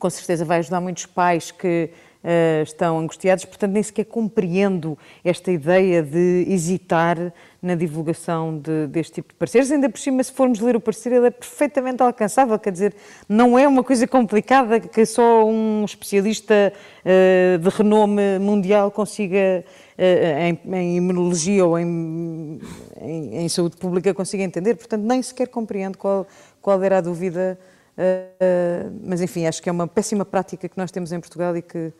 com 0.00 0.10
certeza 0.10 0.44
vai 0.44 0.58
ajudar 0.58 0.80
muitos 0.80 1.06
pais 1.06 1.52
que 1.52 1.90
uh, 2.24 2.62
estão 2.64 2.98
angustiados, 2.98 3.44
portanto, 3.44 3.70
nem 3.70 3.84
sequer 3.84 4.04
compreendo 4.06 4.98
esta 5.24 5.52
ideia 5.52 6.02
de 6.02 6.44
hesitar 6.48 7.32
na 7.62 7.76
divulgação 7.76 8.58
de, 8.58 8.88
deste 8.88 9.12
tipo 9.12 9.28
de 9.28 9.36
pareceres. 9.36 9.70
Ainda 9.70 9.88
por 9.88 10.00
cima, 10.00 10.24
se 10.24 10.32
formos 10.32 10.58
ler 10.58 10.74
o 10.74 10.80
parecer, 10.80 11.12
ele 11.12 11.28
é 11.28 11.30
perfeitamente 11.30 12.02
alcançável, 12.02 12.58
quer 12.58 12.72
dizer, 12.72 12.96
não 13.28 13.56
é 13.56 13.68
uma 13.68 13.84
coisa 13.84 14.08
complicada 14.08 14.80
que 14.80 15.06
só 15.06 15.44
um 15.46 15.84
especialista 15.84 16.72
uh, 16.74 17.58
de 17.58 17.68
renome 17.68 18.40
mundial 18.40 18.90
consiga. 18.90 19.64
Uh, 20.02 20.66
em, 20.66 20.74
em, 20.74 20.96
imunologia 20.96 21.64
ou 21.64 21.78
em, 21.78 22.60
em, 23.00 23.36
em, 23.36 23.48
saúde 23.48 23.76
pública 23.76 24.12
consiga 24.12 24.42
entender, 24.42 24.74
portanto 24.74 25.02
nem 25.04 25.22
sequer 25.22 25.46
compreendo 25.46 25.96
qual, 25.96 26.26
qual 26.60 26.82
era 26.82 26.98
a 26.98 27.00
dúvida, 27.00 27.56
uh, 27.96 29.00
mas 29.04 29.20
enfim, 29.20 29.46
acho 29.46 29.62
que 29.62 29.68
é 29.68 29.72
uma 29.72 29.86
péssima 29.86 30.24
prática 30.24 30.68
que 30.68 30.76
nós 30.76 30.90
temos 30.90 31.12
em 31.12 31.20
Portugal 31.20 31.56
e 31.56 31.62
que 31.62 31.92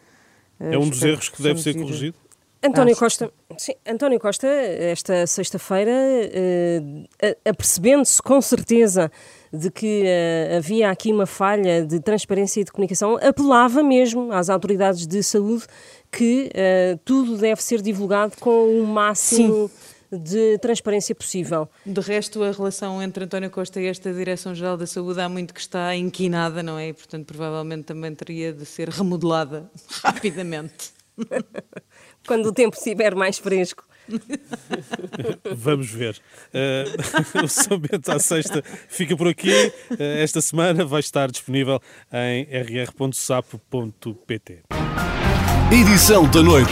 é 0.59 0.79
um 0.79 0.88
dos 0.88 1.03
erros 1.03 1.29
que 1.29 1.43
deve 1.43 1.61
ser 1.61 1.75
corrigido? 1.75 2.17
António 2.65 2.97
Costa, 2.97 3.33
sim, 3.59 3.73
António 3.85 4.21
Costa, 4.21 4.47
esta 4.47 5.27
sexta-feira, 5.27 5.91
uh, 5.91 7.37
apercebendo-se 7.45 8.23
com 8.23 8.41
certeza 8.41 9.11
de 9.53 9.69
que 9.69 10.05
uh, 10.05 10.59
havia 10.59 10.88
aqui 10.88 11.12
uma 11.12 11.27
falha 11.27 11.85
de 11.85 11.99
transparência 11.99 12.61
e 12.61 12.65
de 12.65 12.71
comunicação, 12.71 13.19
apelava 13.21 13.83
mesmo 13.83 14.31
às 14.31 14.49
autoridades 14.49 15.09
de 15.09 15.25
saúde 15.25 15.65
que 16.12 16.51
uh, 16.55 16.98
tudo 17.05 17.38
deve 17.38 17.62
ser 17.62 17.81
divulgado 17.81 18.37
com 18.38 18.79
o 18.79 18.87
máximo 18.87 19.70
sim. 20.11 20.18
de 20.18 20.59
transparência 20.59 21.14
possível. 21.14 21.66
De 21.87 22.03
resto, 22.03 22.42
a 22.42 22.53
relação 22.53 23.03
entre 23.03 23.25
António 23.25 23.48
Costa 23.51 23.81
e 23.81 23.87
esta 23.87 24.12
Direção-Geral 24.12 24.77
da 24.77 24.87
Saúde 24.87 25.22
há 25.22 25.29
muito 25.29 25.55
que 25.55 25.61
está 25.61 25.96
inquinada, 25.96 26.62
não 26.62 26.79
é? 26.79 26.88
E, 26.88 26.92
portanto, 26.92 27.27
provavelmente 27.27 27.85
também 27.85 28.14
teria 28.14 28.53
de 28.53 28.66
ser 28.66 28.90
remodelada 28.90 29.70
rapidamente. 30.05 30.92
Quando 32.29 32.46
o 32.46 32.53
tempo 32.53 32.77
estiver 32.77 33.14
mais 33.14 33.38
fresco. 33.38 33.85
Vamos 35.57 35.90
ver. 35.90 36.20
Uh, 36.53 37.44
o 37.44 37.48
somente 37.48 38.11
à 38.11 38.18
sexta 38.18 38.62
fica 38.88 39.16
por 39.16 39.29
aqui. 39.29 39.51
Uh, 39.90 39.96
esta 40.18 40.42
semana 40.42 40.85
vai 40.85 41.01
estar 41.01 41.31
disponível 41.31 41.81
em 42.12 42.42
rr.sapo.pt 42.44 43.62
edição 45.72 46.24
da 46.26 46.42
noite. 46.42 46.70